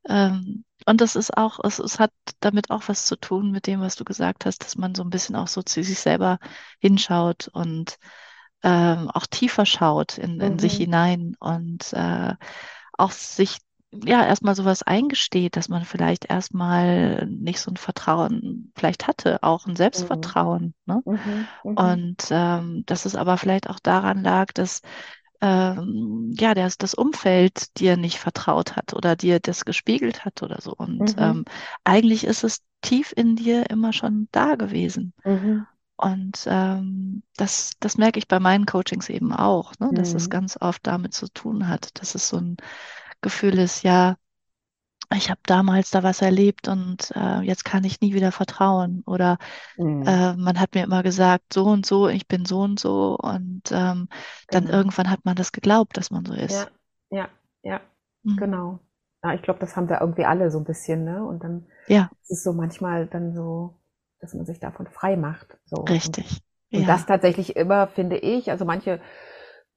[0.08, 3.82] ähm, und das ist auch, es, es hat damit auch was zu tun mit dem,
[3.82, 6.40] was du gesagt hast, dass man so ein bisschen auch so zu sich selber
[6.80, 7.98] hinschaut und
[8.64, 10.60] ähm, auch tiefer schaut in, in mhm.
[10.60, 12.34] sich hinein und äh,
[12.94, 13.60] auch sich
[13.92, 19.66] ja erstmal sowas eingesteht, dass man vielleicht erstmal nicht so ein Vertrauen vielleicht hatte, auch
[19.66, 20.74] ein Selbstvertrauen.
[20.86, 20.94] Mhm.
[20.94, 21.02] Ne?
[21.06, 21.48] Mhm.
[21.64, 21.78] mhm.
[21.78, 24.82] Und ähm, dass es aber vielleicht auch daran lag, dass
[25.42, 30.60] ähm, ja, das, das Umfeld dir nicht vertraut hat oder dir das gespiegelt hat oder
[30.62, 30.74] so.
[30.74, 31.24] Und mhm.
[31.24, 31.46] ähm,
[31.84, 35.14] eigentlich ist es tief in dir immer schon da gewesen.
[35.24, 35.66] Mhm.
[35.96, 39.90] Und ähm, das, das merke ich bei meinen Coachings eben auch, ne?
[39.94, 40.30] dass es mhm.
[40.30, 42.58] ganz oft damit zu tun hat, dass es so ein
[43.22, 44.16] Gefühl ist, ja,
[45.16, 49.02] ich habe damals da was erlebt und äh, jetzt kann ich nie wieder vertrauen.
[49.08, 49.38] Oder
[49.78, 50.04] mhm.
[50.06, 53.18] äh, man hat mir immer gesagt, so und so, ich bin so und so.
[53.18, 54.08] Und ähm,
[54.50, 54.78] dann genau.
[54.78, 56.70] irgendwann hat man das geglaubt, dass man so ist.
[57.10, 57.30] Ja, ja,
[57.64, 57.82] ja,
[58.24, 58.38] mhm.
[58.38, 58.80] genau.
[59.24, 61.26] Ja, ich glaube, das haben wir irgendwie alle so ein bisschen, ne?
[61.26, 62.10] Und dann ja.
[62.22, 63.80] ist es so manchmal dann so,
[64.20, 65.58] dass man sich davon frei macht.
[65.66, 65.82] So.
[65.82, 66.42] Richtig.
[66.72, 69.02] Und, und das tatsächlich immer, finde ich, also manche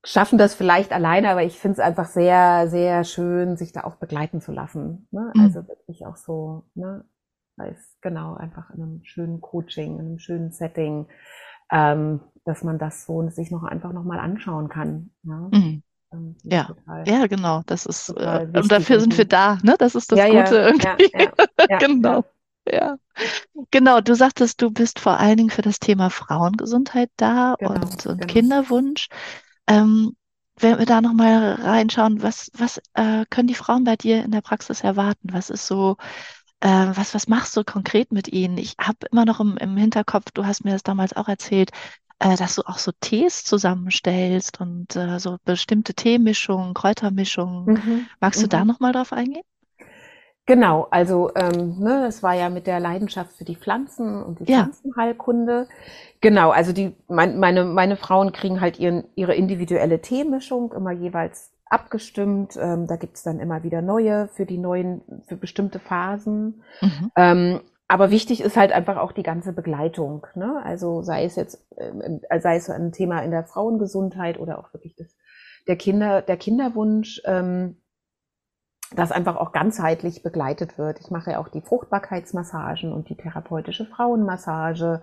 [0.04, 3.96] schaffen das vielleicht alleine, aber ich finde es einfach sehr, sehr schön, sich da auch
[3.96, 5.06] begleiten zu lassen.
[5.10, 5.32] Ne?
[5.34, 5.40] Mhm.
[5.40, 7.04] Also wirklich auch so, ne?
[7.56, 11.06] Weiß, genau, einfach in einem schönen Coaching, in einem schönen Setting,
[11.70, 15.10] ähm, dass man das so sich noch einfach nochmal anschauen kann.
[15.22, 15.50] Ne?
[15.52, 15.82] Mhm.
[16.12, 16.68] Ähm, ja,
[17.04, 17.62] ja, genau.
[17.66, 19.76] Das ist äh, und dafür sind wir da, ne?
[19.78, 21.10] Das ist das ja, Gute ja, irgendwie.
[21.70, 22.24] Ja, genau.
[22.66, 22.96] Ja,
[23.70, 24.00] genau.
[24.00, 28.20] Du sagtest, du bist vor allen Dingen für das Thema Frauengesundheit da genau, und, und
[28.20, 28.26] genau.
[28.26, 29.08] Kinderwunsch.
[29.66, 30.16] Ähm,
[30.56, 34.42] wenn wir da nochmal reinschauen, was, was äh, können die Frauen bei dir in der
[34.42, 35.32] Praxis erwarten?
[35.32, 35.96] Was ist so,
[36.60, 38.58] äh, was, was machst du konkret mit ihnen?
[38.58, 41.70] Ich habe immer noch im, im Hinterkopf, du hast mir das damals auch erzählt,
[42.18, 47.64] äh, dass du auch so Tees zusammenstellst und äh, so bestimmte Teemischungen, Kräutermischungen.
[47.64, 48.06] Mhm.
[48.20, 48.50] Magst du mhm.
[48.50, 49.44] da nochmal drauf eingehen?
[50.46, 54.50] Genau, also ähm, ne, das war ja mit der Leidenschaft für die Pflanzen und die
[54.50, 54.62] ja.
[54.62, 55.68] Pflanzenheilkunde.
[56.20, 61.52] Genau, also die mein, meine meine Frauen kriegen halt ihren, ihre individuelle Teemischung immer jeweils
[61.66, 62.58] abgestimmt.
[62.60, 66.62] Ähm, da gibt's dann immer wieder neue für die neuen für bestimmte Phasen.
[66.80, 67.12] Mhm.
[67.16, 70.26] Ähm, aber wichtig ist halt einfach auch die ganze Begleitung.
[70.34, 70.60] Ne?
[70.64, 74.96] Also sei es jetzt äh, sei es ein Thema in der Frauengesundheit oder auch wirklich
[74.96, 75.14] das
[75.68, 77.22] der Kinder der Kinderwunsch.
[77.26, 77.76] Ähm,
[78.96, 81.00] das einfach auch ganzheitlich begleitet wird.
[81.00, 85.02] Ich mache ja auch die Fruchtbarkeitsmassagen und die therapeutische Frauenmassage.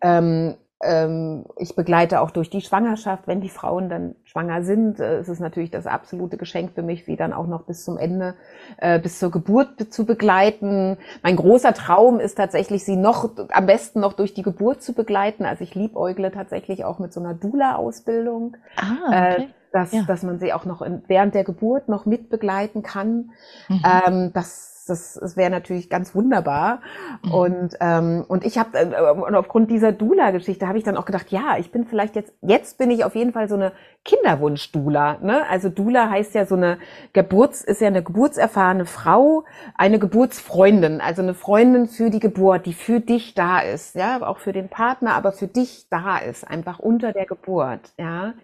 [0.00, 4.98] Ähm, ähm, ich begleite auch durch die Schwangerschaft, wenn die Frauen dann schwanger sind.
[4.98, 7.98] Äh, es ist natürlich das absolute Geschenk für mich, sie dann auch noch bis zum
[7.98, 8.34] Ende,
[8.78, 10.96] äh, bis zur Geburt zu begleiten.
[11.22, 15.44] Mein großer Traum ist tatsächlich, sie noch am besten noch durch die Geburt zu begleiten.
[15.44, 18.56] Also ich liebäugle tatsächlich auch mit so einer Dula-Ausbildung.
[18.76, 19.42] Ah, okay.
[19.42, 20.02] Äh, dass, ja.
[20.02, 23.30] dass man sie auch noch in, während der Geburt noch mit begleiten kann.
[23.68, 23.82] Mhm.
[23.84, 26.80] Ähm, das das, das wäre natürlich ganz wunderbar.
[27.22, 27.32] Mhm.
[27.32, 31.30] Und, ähm, und ich habe, äh, und aufgrund dieser Dula-Geschichte habe ich dann auch gedacht,
[31.30, 33.72] ja, ich bin vielleicht jetzt, jetzt bin ich auf jeden Fall so eine
[34.04, 35.18] Kinderwunsch-Dula.
[35.22, 35.48] Ne?
[35.48, 36.78] Also Dula heißt ja so eine
[37.12, 39.44] Geburts, ist ja eine geburtserfahrene Frau,
[39.76, 44.38] eine Geburtsfreundin, also eine Freundin für die Geburt, die für dich da ist, ja, auch
[44.38, 48.34] für den Partner, aber für dich da ist, einfach unter der Geburt, ja.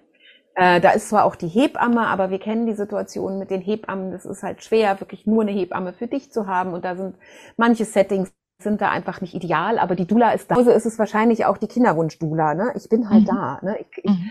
[0.57, 4.11] Äh, da ist zwar auch die Hebamme, aber wir kennen die Situation mit den Hebammen.
[4.11, 6.73] Das ist halt schwer, wirklich nur eine Hebamme für dich zu haben.
[6.73, 7.15] Und da sind
[7.57, 8.33] manche Settings
[8.63, 10.55] sind da einfach nicht ideal, aber die Dula ist da.
[10.55, 12.55] Also ist es wahrscheinlich auch die Kinderwunsch-Dula.
[12.55, 12.73] Ne?
[12.75, 13.27] Ich bin halt mhm.
[13.27, 13.59] da.
[13.63, 13.77] Ne?
[13.81, 14.31] Ich, ich, mhm.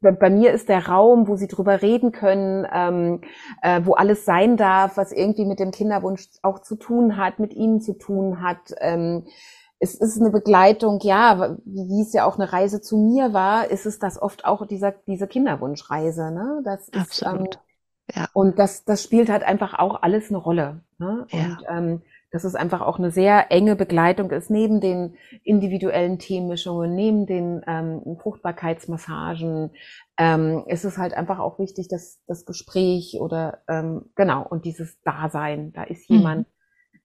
[0.00, 3.20] Bei mir ist der Raum, wo sie drüber reden können, ähm,
[3.62, 7.52] äh, wo alles sein darf, was irgendwie mit dem Kinderwunsch auch zu tun hat, mit
[7.52, 8.74] ihnen zu tun hat.
[8.80, 9.24] Ähm,
[9.78, 13.86] es ist eine Begleitung, ja, wie es ja auch eine Reise zu mir war, ist
[13.86, 16.62] es das oft auch dieser, diese Kinderwunschreise, ne?
[16.64, 17.56] Das ist, Absolut.
[17.56, 17.60] Ähm,
[18.14, 18.28] ja.
[18.32, 20.80] Und das, das spielt halt einfach auch alles eine Rolle.
[20.98, 21.26] Ne?
[21.30, 21.44] Ja.
[21.44, 26.94] Und ähm, dass es einfach auch eine sehr enge Begleitung ist, neben den individuellen Teemischungen,
[26.94, 29.70] neben den ähm, Fruchtbarkeitsmassagen,
[30.18, 35.00] ähm, ist es halt einfach auch wichtig, dass das Gespräch oder ähm, genau und dieses
[35.02, 36.55] Dasein, da ist jemand, mhm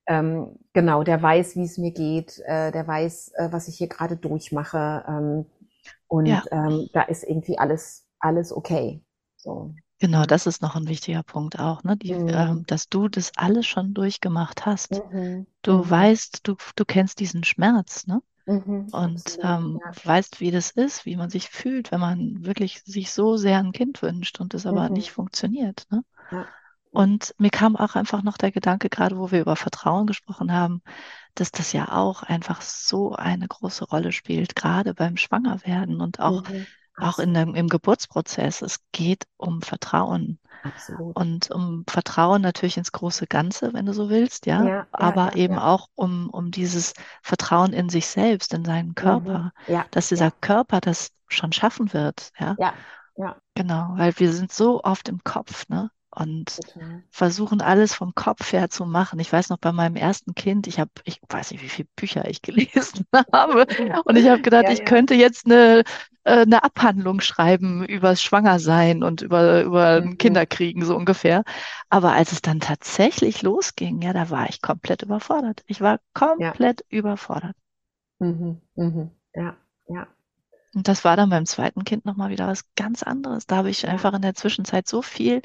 [0.08, 3.88] ähm, genau, der weiß, wie es mir geht, äh, der weiß, äh, was ich hier
[3.88, 5.04] gerade durchmache.
[5.08, 5.46] Ähm,
[6.08, 6.44] und ja.
[6.52, 9.02] ähm, da ist irgendwie alles, alles okay.
[9.38, 9.74] So.
[10.00, 11.96] Genau, das ist noch ein wichtiger Punkt auch, ne?
[11.96, 12.30] Die, mhm.
[12.30, 15.02] ähm, dass du das alles schon durchgemacht hast.
[15.12, 15.46] Mhm.
[15.62, 15.90] Du mhm.
[15.90, 18.22] weißt, du, du kennst diesen Schmerz, ne?
[18.48, 19.92] Mhm, und ähm, ja.
[20.04, 23.72] weißt, wie das ist, wie man sich fühlt, wenn man wirklich sich so sehr ein
[23.72, 25.14] Kind wünscht und es aber nicht mhm.
[25.14, 25.86] funktioniert.
[25.92, 26.04] Ne?
[26.32, 26.48] Ja.
[26.92, 30.82] Und mir kam auch einfach noch der Gedanke, gerade wo wir über Vertrauen gesprochen haben,
[31.36, 36.44] dass das ja auch einfach so eine große Rolle spielt, gerade beim Schwangerwerden und auch,
[36.44, 36.66] Mhm.
[36.98, 38.62] auch in dem, im Geburtsprozess.
[38.62, 41.16] Es geht um Vertrauen Absolut.
[41.16, 45.36] und um Vertrauen natürlich ins große Ganze, wenn du so willst, ja, Ja, aber ja,
[45.36, 45.60] eben ja.
[45.60, 48.96] auch um, um dieses Vertrauen in sich selbst, in seinen Mhm.
[48.96, 52.58] Körper, Ja, dass dieser Körper das schon schaffen wird, ja,
[53.18, 55.90] ja, Genau, weil wir sind so oft im Kopf, ne?
[56.12, 57.04] Und total.
[57.10, 59.20] versuchen alles vom Kopf her zu machen.
[59.20, 62.28] Ich weiß noch, bei meinem ersten Kind, ich habe, ich weiß nicht, wie viele Bücher
[62.30, 63.66] ich gelesen habe.
[64.06, 64.86] Und ich habe gedacht, Ja, ich ja.
[64.86, 65.84] könnte jetzt eine,
[66.24, 70.12] äh, eine Abhandlung schreiben über Schwangersein und über, über Mhm.
[70.20, 71.44] Kinderkriegen, so ungefähr.
[71.90, 75.64] Aber als es dann tatsächlich losging, ja, da war ich komplett überfordert.
[75.68, 76.00] Ich war
[76.38, 76.56] Ja.
[76.56, 77.56] komplett überfordert.
[78.20, 78.62] Mhm.
[78.76, 79.12] Mhm.
[79.36, 79.58] Ja,
[79.88, 80.08] ja,
[80.74, 83.46] Und das war dann beim zweiten Kind nochmal wieder was ganz anderes.
[83.46, 83.90] Da habe ich ja.
[83.90, 85.42] einfach in der Zwischenzeit so viel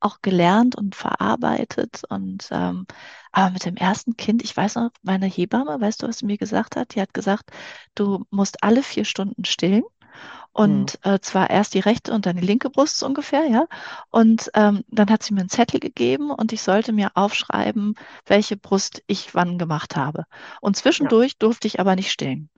[0.00, 2.02] auch gelernt und verarbeitet.
[2.08, 2.86] Und ähm,
[3.32, 6.38] aber mit dem ersten Kind, ich weiß noch, meine Hebamme, weißt du, was sie mir
[6.38, 6.94] gesagt hat?
[6.94, 7.50] Die hat gesagt,
[7.94, 9.84] du musst alle vier Stunden stillen.
[10.56, 10.88] Mhm.
[10.92, 13.66] Und äh, zwar erst die rechte und dann die linke Brust so ungefähr, ja.
[14.10, 17.94] Und ähm, dann hat sie mir einen Zettel gegeben und ich sollte mir aufschreiben,
[18.26, 20.24] welche Brust ich wann gemacht habe.
[20.60, 21.10] Und Ja.
[21.10, 22.50] zwischendurch durfte ich aber nicht stillen.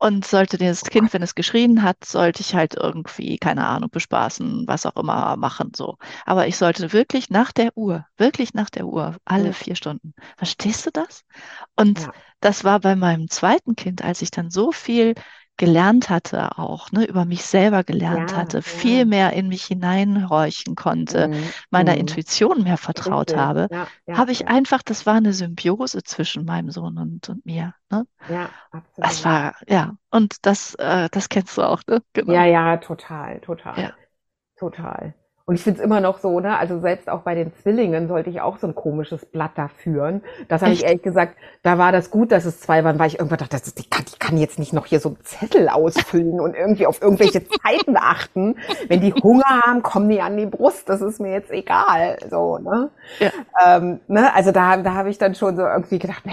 [0.00, 4.64] Und sollte das Kind, wenn es geschrien hat, sollte ich halt irgendwie, keine Ahnung, bespaßen,
[4.68, 5.96] was auch immer machen, so.
[6.24, 10.14] Aber ich sollte wirklich nach der Uhr, wirklich nach der Uhr, alle vier Stunden.
[10.36, 11.24] Verstehst du das?
[11.76, 15.14] Und Ja, das war bei meinem zweiten Kind, als ich dann so viel
[15.58, 19.06] gelernt hatte, auch, ne, über mich selber gelernt ja, hatte, viel ja.
[19.06, 21.52] mehr in mich hineinhorchen konnte, Mhm.
[21.70, 21.98] meiner Mhm.
[21.98, 23.36] Intuition mehr vertraut Richtig.
[23.36, 27.74] habe, Ja, habe ich einfach, das war eine Symbiose zwischen meinem Sohn und, und mir,
[27.90, 28.06] ne?
[28.26, 28.54] Ja,
[29.00, 29.26] Das absolut.
[29.26, 32.02] war, ja, und das, äh, das kennst du auch, ne?
[32.14, 32.34] Genau.
[32.34, 33.92] Ja, ja, total, total,
[34.56, 35.14] total.
[35.48, 38.28] Und ich finde es immer noch so, ne, also selbst auch bei den Zwillingen sollte
[38.28, 40.20] ich auch so ein komisches Blatt da führen.
[40.48, 43.18] Das habe ich ehrlich gesagt, da war das gut, dass es zwei waren, weil ich
[43.18, 45.70] irgendwann dachte, das ist, die, kann, die kann jetzt nicht noch hier so einen Zettel
[45.70, 48.56] ausfüllen und irgendwie auf irgendwelche Zeiten achten.
[48.88, 52.18] Wenn die Hunger haben, kommen die an die Brust, das ist mir jetzt egal.
[52.28, 52.90] So, ne?
[53.18, 53.30] Ja.
[53.64, 54.34] Ähm, ne?
[54.34, 56.32] Also da, da habe ich dann schon so irgendwie gedacht, nee,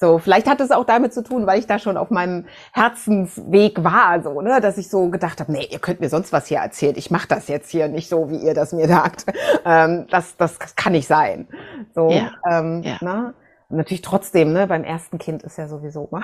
[0.00, 3.84] so, vielleicht hat es auch damit zu tun, weil ich da schon auf meinem Herzensweg
[3.84, 6.58] war, so, ne, dass ich so gedacht habe, nee, ihr könnt mir sonst was hier
[6.58, 6.94] erzählen.
[6.96, 9.26] Ich mache das jetzt hier nicht so, wie ihr das mir sagt.
[9.62, 11.46] Ähm, das, das kann nicht sein.
[11.94, 12.96] So, Ja, ähm, ja.
[13.02, 13.34] ne?
[13.68, 16.22] Und natürlich trotzdem, ne, beim ersten Kind ist ja sowieso mal,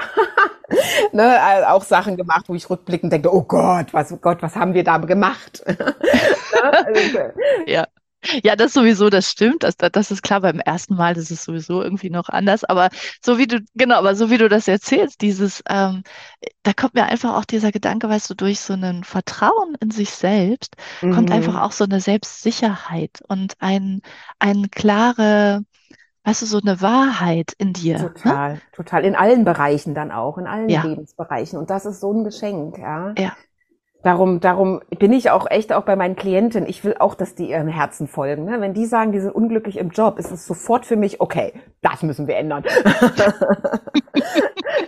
[1.13, 4.57] ne, also auch Sachen gemacht, wo ich rückblickend denke, oh Gott, was, oh Gott, was
[4.57, 5.63] haben wir da gemacht?
[5.67, 6.87] ne?
[6.87, 7.19] also,
[7.67, 7.87] Ja.
[8.43, 9.63] Ja, das sowieso, das stimmt.
[9.63, 12.65] Das, das das ist klar, beim ersten Mal ist es sowieso irgendwie noch anders.
[12.65, 12.91] Aber
[13.25, 16.03] so wie du, genau, aber so wie du das erzählst, dieses, ähm,
[16.63, 20.11] da kommt mir einfach auch dieser Gedanke, weißt du, durch so ein Vertrauen in sich
[20.11, 21.59] selbst kommt einfach mhm.
[21.59, 24.03] auch so eine Selbstsicherheit und ein,
[24.39, 25.65] ein klare,
[26.25, 28.13] weißt du, so eine Wahrheit in dir, ne?
[28.13, 29.05] Total, total.
[29.05, 31.59] In allen Bereichen dann auch, in allen Ja, Lebensbereichen.
[31.59, 33.15] Und das ist so ein Geschenk, ja.
[33.19, 33.37] ja,
[34.07, 36.65] Darum, darum bin ich auch echt auch bei meinen Klienten.
[36.69, 38.45] Ich will auch, dass die ihrem Herzen folgen.
[38.45, 38.61] Ne?
[38.61, 41.53] Wenn die sagen, die sind unglücklich im Job, ist es sofort für mich, okay,
[41.83, 42.63] das müssen wir ändern.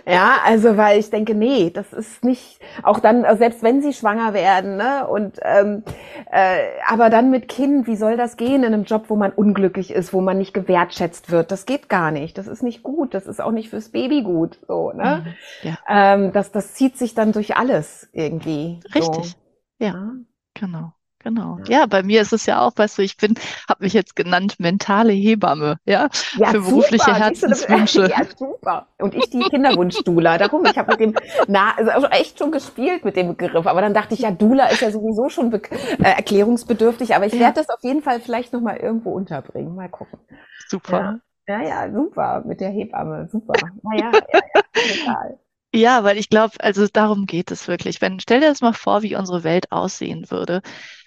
[0.07, 4.33] ja, also weil ich denke, nee, das ist nicht, auch dann, selbst wenn sie schwanger
[4.33, 5.07] werden, ne?
[5.07, 5.83] Und ähm,
[6.31, 9.91] äh, aber dann mit Kind, wie soll das gehen in einem Job, wo man unglücklich
[9.91, 11.51] ist, wo man nicht gewertschätzt wird?
[11.51, 12.37] Das geht gar nicht.
[12.37, 13.13] Das ist nicht gut.
[13.13, 14.59] Das ist auch nicht fürs Baby gut.
[14.67, 15.23] So, ne?
[15.23, 18.79] mhm, ja, Ähm, das, das zieht sich dann durch alles irgendwie.
[18.87, 18.95] So.
[18.95, 19.35] richtig.
[19.79, 19.93] Ja.
[19.93, 20.13] Ja,
[20.53, 21.59] Genau, genau.
[21.65, 21.81] ja.
[21.81, 23.35] Ja, bei mir ist es ja auch, weißt du, ich bin,
[23.69, 27.17] habe mich jetzt genannt mentale Hebamme, ja, Ja, für berufliche super.
[27.17, 28.09] Herzenswünsche.
[28.09, 28.87] ja, super.
[28.99, 30.37] Und ich die Kinderwunschdula.
[30.37, 31.15] Darum, ich habe mit dem,
[31.47, 33.67] na, also echt schon gespielt mit dem Begriff.
[33.67, 35.59] Aber dann dachte ich, ja, Dula ist ja sowieso schon äh,
[35.99, 37.15] erklärungsbedürftig.
[37.15, 39.75] Aber ich werde das auf jeden Fall vielleicht nochmal irgendwo unterbringen.
[39.75, 40.19] Mal gucken.
[40.67, 41.21] super.
[41.47, 42.43] Ja, ja, ja, super.
[42.45, 43.29] Mit der Hebamme.
[43.31, 43.71] Super.
[43.83, 45.39] Naja, ja, ja, total.
[45.73, 48.01] Ja, weil ich glaube, also darum geht es wirklich.
[48.01, 50.61] Wenn, stell dir das mal vor, wie unsere Welt aussehen würde,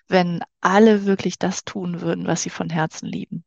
[0.09, 3.44] wenn alle wirklich das tun würden, was sie von Herzen lieben,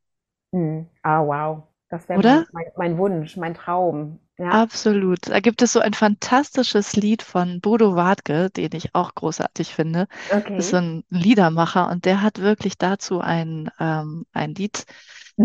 [0.53, 0.89] Hm.
[1.03, 1.68] Ah, wow.
[1.89, 4.20] Das wäre mein, mein, Wunsch, mein Traum.
[4.38, 4.68] Ja.
[4.68, 5.28] Absolut.
[5.28, 10.08] Da gibt es so ein fantastisches Lied von Bodo Wartke, den ich auch großartig finde.
[10.56, 10.78] Das ist so Okay.
[10.78, 14.86] ein Liedermacher und der hat wirklich dazu ein, ähm, ein Lied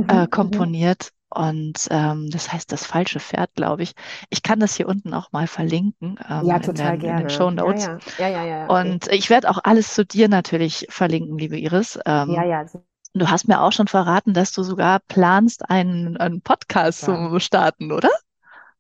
[0.08, 0.70] äh, Mhm, mhm.
[0.70, 1.12] komponiert.
[1.30, 3.94] Und ähm, das heißt das falsche Pferd, glaube ich.
[4.30, 7.28] Ich kann das hier unten auch mal verlinken ähm, Ja, in total den, in den
[7.30, 7.56] Show gerne.
[7.56, 7.86] Ja, Notes.
[7.86, 7.98] ja.
[8.16, 8.98] Ja, ja, ja, ja, okay.
[8.98, 11.98] Und ich werde auch alles zu dir natürlich verlinken, liebe Iris.
[12.24, 12.64] Ja, Ähm, ja,
[13.14, 17.30] du hast mir auch schon verraten, dass du sogar planst, einen, einen Podcast super.
[17.30, 18.10] zu starten, oder?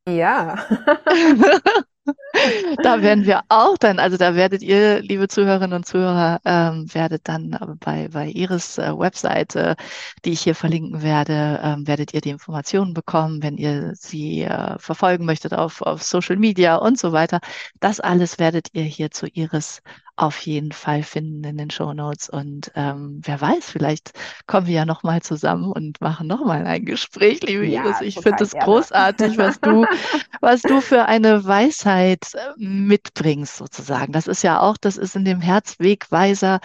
[0.06, 0.56] Ja.
[2.82, 7.28] da werden wir auch dann, also da werdet ihr, liebe Zuhörerinnen und Zuhörer, ähm, werdet
[7.28, 9.76] dann bei, bei Iris äh, Webseite,
[10.24, 14.78] die ich hier verlinken werde, ähm, werdet ihr die Informationen bekommen, wenn ihr sie äh,
[14.78, 17.40] verfolgen möchtet auf, auf Social Media und so weiter.
[17.80, 19.82] Das alles werdet ihr hier zu Iris
[20.20, 22.28] auf jeden Fall finden in den Show Notes.
[22.28, 24.12] Und ähm, wer weiß, vielleicht
[24.46, 28.02] kommen wir ja nochmal zusammen und machen nochmal ein Gespräch, liebe ja, Iris.
[28.02, 29.86] Ich finde es großartig, was du,
[30.42, 34.12] was du für eine Weisheit äh, mitbringst, sozusagen.
[34.12, 36.60] Das ist ja auch, das ist in dem Herzwegweiser,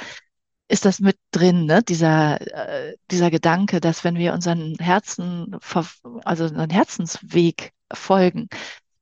[0.68, 1.82] ist das mit drin, ne?
[1.82, 5.56] dieser, äh, dieser Gedanke, dass wenn wir unseren Herzen,
[6.26, 8.50] also unseren Herzensweg folgen,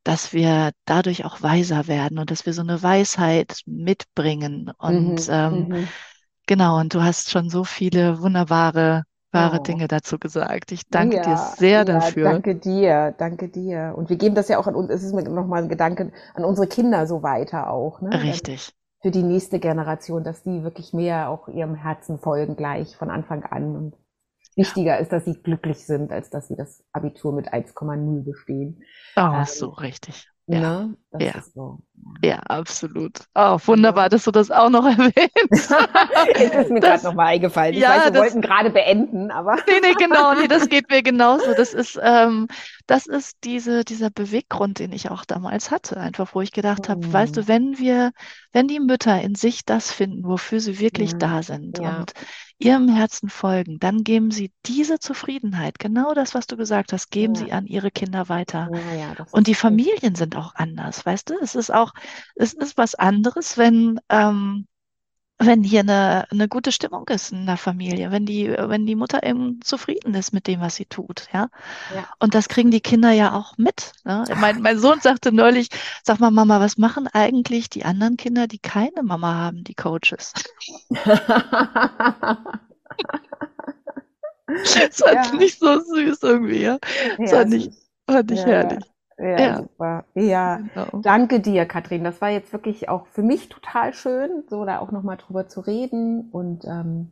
[0.04, 4.72] dass wir dadurch auch weiser werden und dass wir so eine Weisheit mitbringen.
[4.78, 5.88] Und mhm, ähm, mhm.
[6.46, 9.64] genau, und du hast schon so viele wunderbare wahre oh.
[9.64, 10.72] Dinge dazu gesagt.
[10.72, 12.32] Ich danke ja, dir sehr ja, dafür.
[12.32, 13.94] Danke dir, danke dir.
[13.96, 16.46] Und wir geben das ja auch an uns, es ist mir nochmal ein Gedanke, an
[16.46, 18.02] unsere Kinder so weiter auch.
[18.02, 18.24] Ne?
[18.24, 18.72] Richtig.
[19.02, 23.44] Für die nächste Generation, dass die wirklich mehr auch ihrem Herzen folgen gleich von Anfang
[23.44, 23.76] an.
[23.76, 23.94] Und
[24.56, 28.84] wichtiger ist, dass sie glücklich sind, als dass sie das Abitur mit 1,0 bestehen.
[29.16, 30.28] Oh, ähm, so richtig.
[30.46, 30.60] Ja.
[30.60, 30.98] Ne?
[31.20, 31.42] Ja.
[31.54, 31.80] So.
[32.22, 32.40] ja.
[32.40, 33.20] absolut.
[33.34, 35.74] Oh, wunderbar, dass du das auch noch erwähnst.
[36.38, 37.74] Jetzt ist mir gerade nochmal eingefallen.
[37.74, 39.56] Ich ja, weiß, wir das, wollten gerade beenden, aber.
[39.68, 41.54] nee, nee, genau, nee, das geht mir genauso.
[41.56, 42.48] Das ist, ähm,
[42.88, 47.08] das ist diese, dieser Beweggrund, den ich auch damals hatte, einfach, wo ich gedacht habe,
[47.08, 47.14] mhm.
[47.14, 48.12] weißt du, wenn wir,
[48.52, 51.20] wenn die Mütter in sich das finden, wofür sie wirklich mhm.
[51.20, 52.00] da sind ja.
[52.00, 52.12] und
[52.60, 57.36] ihrem Herzen folgen, dann geben sie diese Zufriedenheit, genau das, was du gesagt hast, geben
[57.36, 57.46] ja.
[57.46, 58.70] sie an ihre Kinder weiter.
[58.98, 61.36] Ja, und die Familien sind auch anders, weißt du?
[61.42, 61.94] Es ist auch,
[62.36, 64.68] es ist was anderes, wenn, ähm,
[65.40, 69.24] wenn hier eine, eine gute Stimmung ist in der Familie, wenn die, wenn die Mutter
[69.24, 71.50] eben zufrieden ist mit dem, was sie tut, ja.
[71.94, 72.08] ja.
[72.20, 73.94] Und das kriegen die Kinder ja auch mit.
[74.06, 74.24] Ne?
[74.38, 75.70] Mein, mein Sohn sagte neulich,
[76.04, 80.34] sag mal, Mama, was machen eigentlich die anderen Kinder, die keine Mama haben, die Coaches?
[80.90, 81.08] das
[84.98, 85.36] fand ja.
[85.36, 86.78] nicht so süß irgendwie, ja.
[87.18, 87.70] Das ja, fand ich,
[88.08, 88.93] fand ich herrlich.
[89.24, 90.06] Ja, ja, super.
[90.16, 91.00] Ja, genau.
[91.02, 92.04] danke dir, Katrin.
[92.04, 95.62] Das war jetzt wirklich auch für mich total schön, so da auch nochmal drüber zu
[95.62, 96.30] reden.
[96.32, 97.12] Und ähm,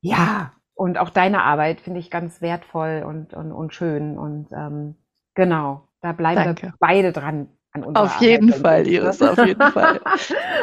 [0.00, 4.16] ja, und auch deine Arbeit finde ich ganz wertvoll und, und, und schön.
[4.16, 4.94] Und ähm,
[5.34, 6.62] genau, da bleiben danke.
[6.68, 7.48] wir beide dran.
[7.74, 8.94] auf Arbeit, jeden Fall, ich.
[8.94, 10.00] Iris, auf jeden Fall.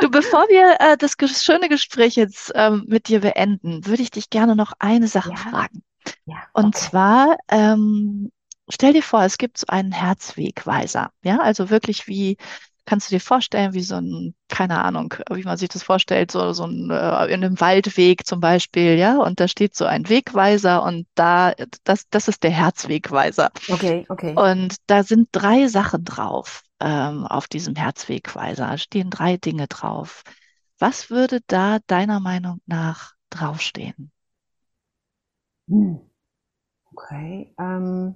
[0.02, 4.30] Du, bevor wir äh, das schöne Gespräch jetzt ähm, mit dir beenden, würde ich dich
[4.30, 5.36] gerne noch eine Sache ja.
[5.36, 5.84] fragen.
[6.26, 6.66] Ja, okay.
[6.66, 8.32] Und zwar, ähm,
[8.70, 11.12] stell dir vor, es gibt so einen Herzwegweiser.
[11.24, 12.38] Ja, also wirklich wie,
[12.86, 16.54] kannst du dir vorstellen, wie so ein, keine Ahnung, wie man sich das vorstellt, so,
[16.54, 20.84] so ein, äh, in einem Waldweg zum Beispiel, ja, und da steht so ein Wegweiser
[20.84, 21.54] und da,
[21.84, 23.52] das, das ist der Herzwegweiser.
[23.72, 24.36] Okay, okay.
[24.36, 30.24] Und da sind drei Sachen drauf, ähm, auf diesem Herzwegweiser, da stehen drei Dinge drauf.
[30.78, 34.12] Was würde da deiner Meinung nach draufstehen?
[35.68, 36.00] Hm.
[36.94, 38.16] Okay, ähm,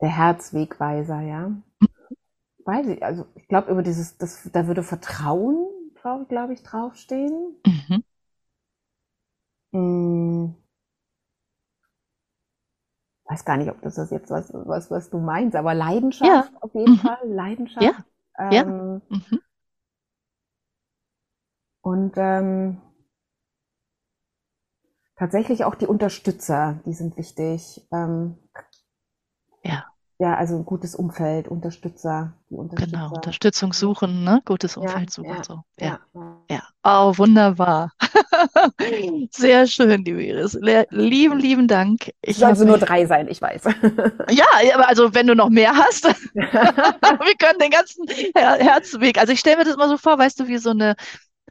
[0.00, 1.52] Der Herzwegweiser, ja.
[2.64, 5.66] Weiß ich, also ich glaube, über dieses, das, da würde Vertrauen,
[6.28, 7.56] glaube ich, draufstehen.
[7.66, 8.04] Mhm.
[9.72, 10.54] Hm.
[13.24, 16.58] Weiß gar nicht, ob das ist jetzt was, was, was du meinst, aber Leidenschaft ja.
[16.60, 16.98] auf jeden mhm.
[16.98, 17.84] Fall, Leidenschaft.
[17.84, 18.04] Ja.
[18.38, 18.64] Ähm, ja.
[18.64, 19.40] Mhm.
[21.82, 22.80] Und ähm,
[25.16, 27.86] tatsächlich auch die Unterstützer, die sind wichtig.
[27.92, 28.38] Ähm,
[30.18, 30.36] ja.
[30.36, 32.96] Also ein gutes Umfeld, Unterstützer, die Unterstützer.
[32.96, 34.42] Genau, Unterstützung suchen, ne?
[34.44, 35.36] Gutes Umfeld ja, suchen.
[35.36, 35.62] Ja, so.
[35.78, 36.00] Ja.
[36.14, 36.36] ja.
[36.50, 36.62] ja.
[36.82, 37.92] Oh, wunderbar.
[39.32, 40.58] Sehr schön, liebe Iris.
[40.90, 42.12] Lieben, lieben Dank.
[42.22, 43.64] Ich soll also nur drei sein, ich weiß.
[44.30, 46.04] ja, aber also wenn du noch mehr hast,
[46.34, 49.18] wir können den ganzen Her Herzweg.
[49.18, 50.94] Also ich stelle mir das mal so vor, weißt du, wie so eine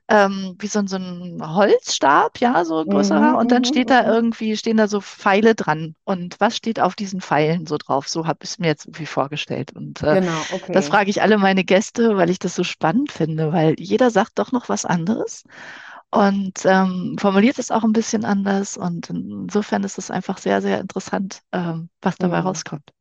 [0.09, 3.31] ähm, wie so, so ein Holzstab, ja, so größerer.
[3.31, 4.09] Mhm, und dann mhm, steht da mhm.
[4.09, 5.95] irgendwie, stehen da so Pfeile dran.
[6.05, 8.07] Und was steht auf diesen Pfeilen so drauf?
[8.07, 9.73] So habe ich es mir jetzt irgendwie vorgestellt.
[9.75, 10.71] Und äh, genau, okay.
[10.71, 14.39] das frage ich alle meine Gäste, weil ich das so spannend finde, weil jeder sagt
[14.39, 15.43] doch noch was anderes
[16.09, 18.77] und ähm, formuliert es auch ein bisschen anders.
[18.77, 22.47] Und insofern ist es einfach sehr, sehr interessant, ähm, was dabei mhm.
[22.47, 22.93] rauskommt.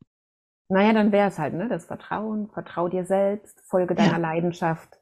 [0.69, 1.69] Naja, dann wäre es halt, ne?
[1.69, 4.17] Das Vertrauen, vertrau dir selbst, folge deiner ja.
[4.17, 4.97] Leidenschaft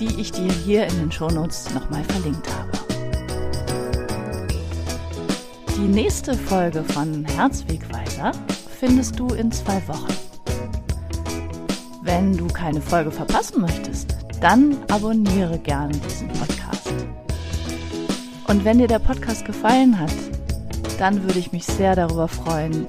[0.00, 2.70] die ich dir hier in den Shownotes nochmal verlinkt habe.
[5.76, 8.32] Die nächste Folge von Herzwegweiser
[8.80, 10.12] findest du in zwei Wochen.
[12.02, 16.92] Wenn du keine Folge verpassen möchtest, dann abonniere gerne diesen Podcast.
[18.48, 20.10] Und wenn dir der Podcast gefallen hat,
[21.00, 22.86] dann würde ich mich sehr darüber freuen,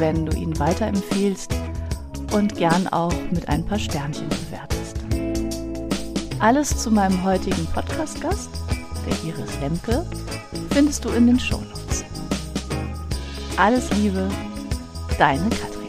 [0.00, 1.54] wenn du ihn weiterempfehlst
[2.32, 4.96] und gern auch mit ein paar Sternchen bewertest.
[6.40, 8.50] Alles zu meinem heutigen Podcast-Gast,
[9.06, 10.04] der Iris Lemke,
[10.72, 12.04] findest du in den Shownotes.
[13.56, 14.28] Alles Liebe,
[15.16, 15.81] deine Katrin.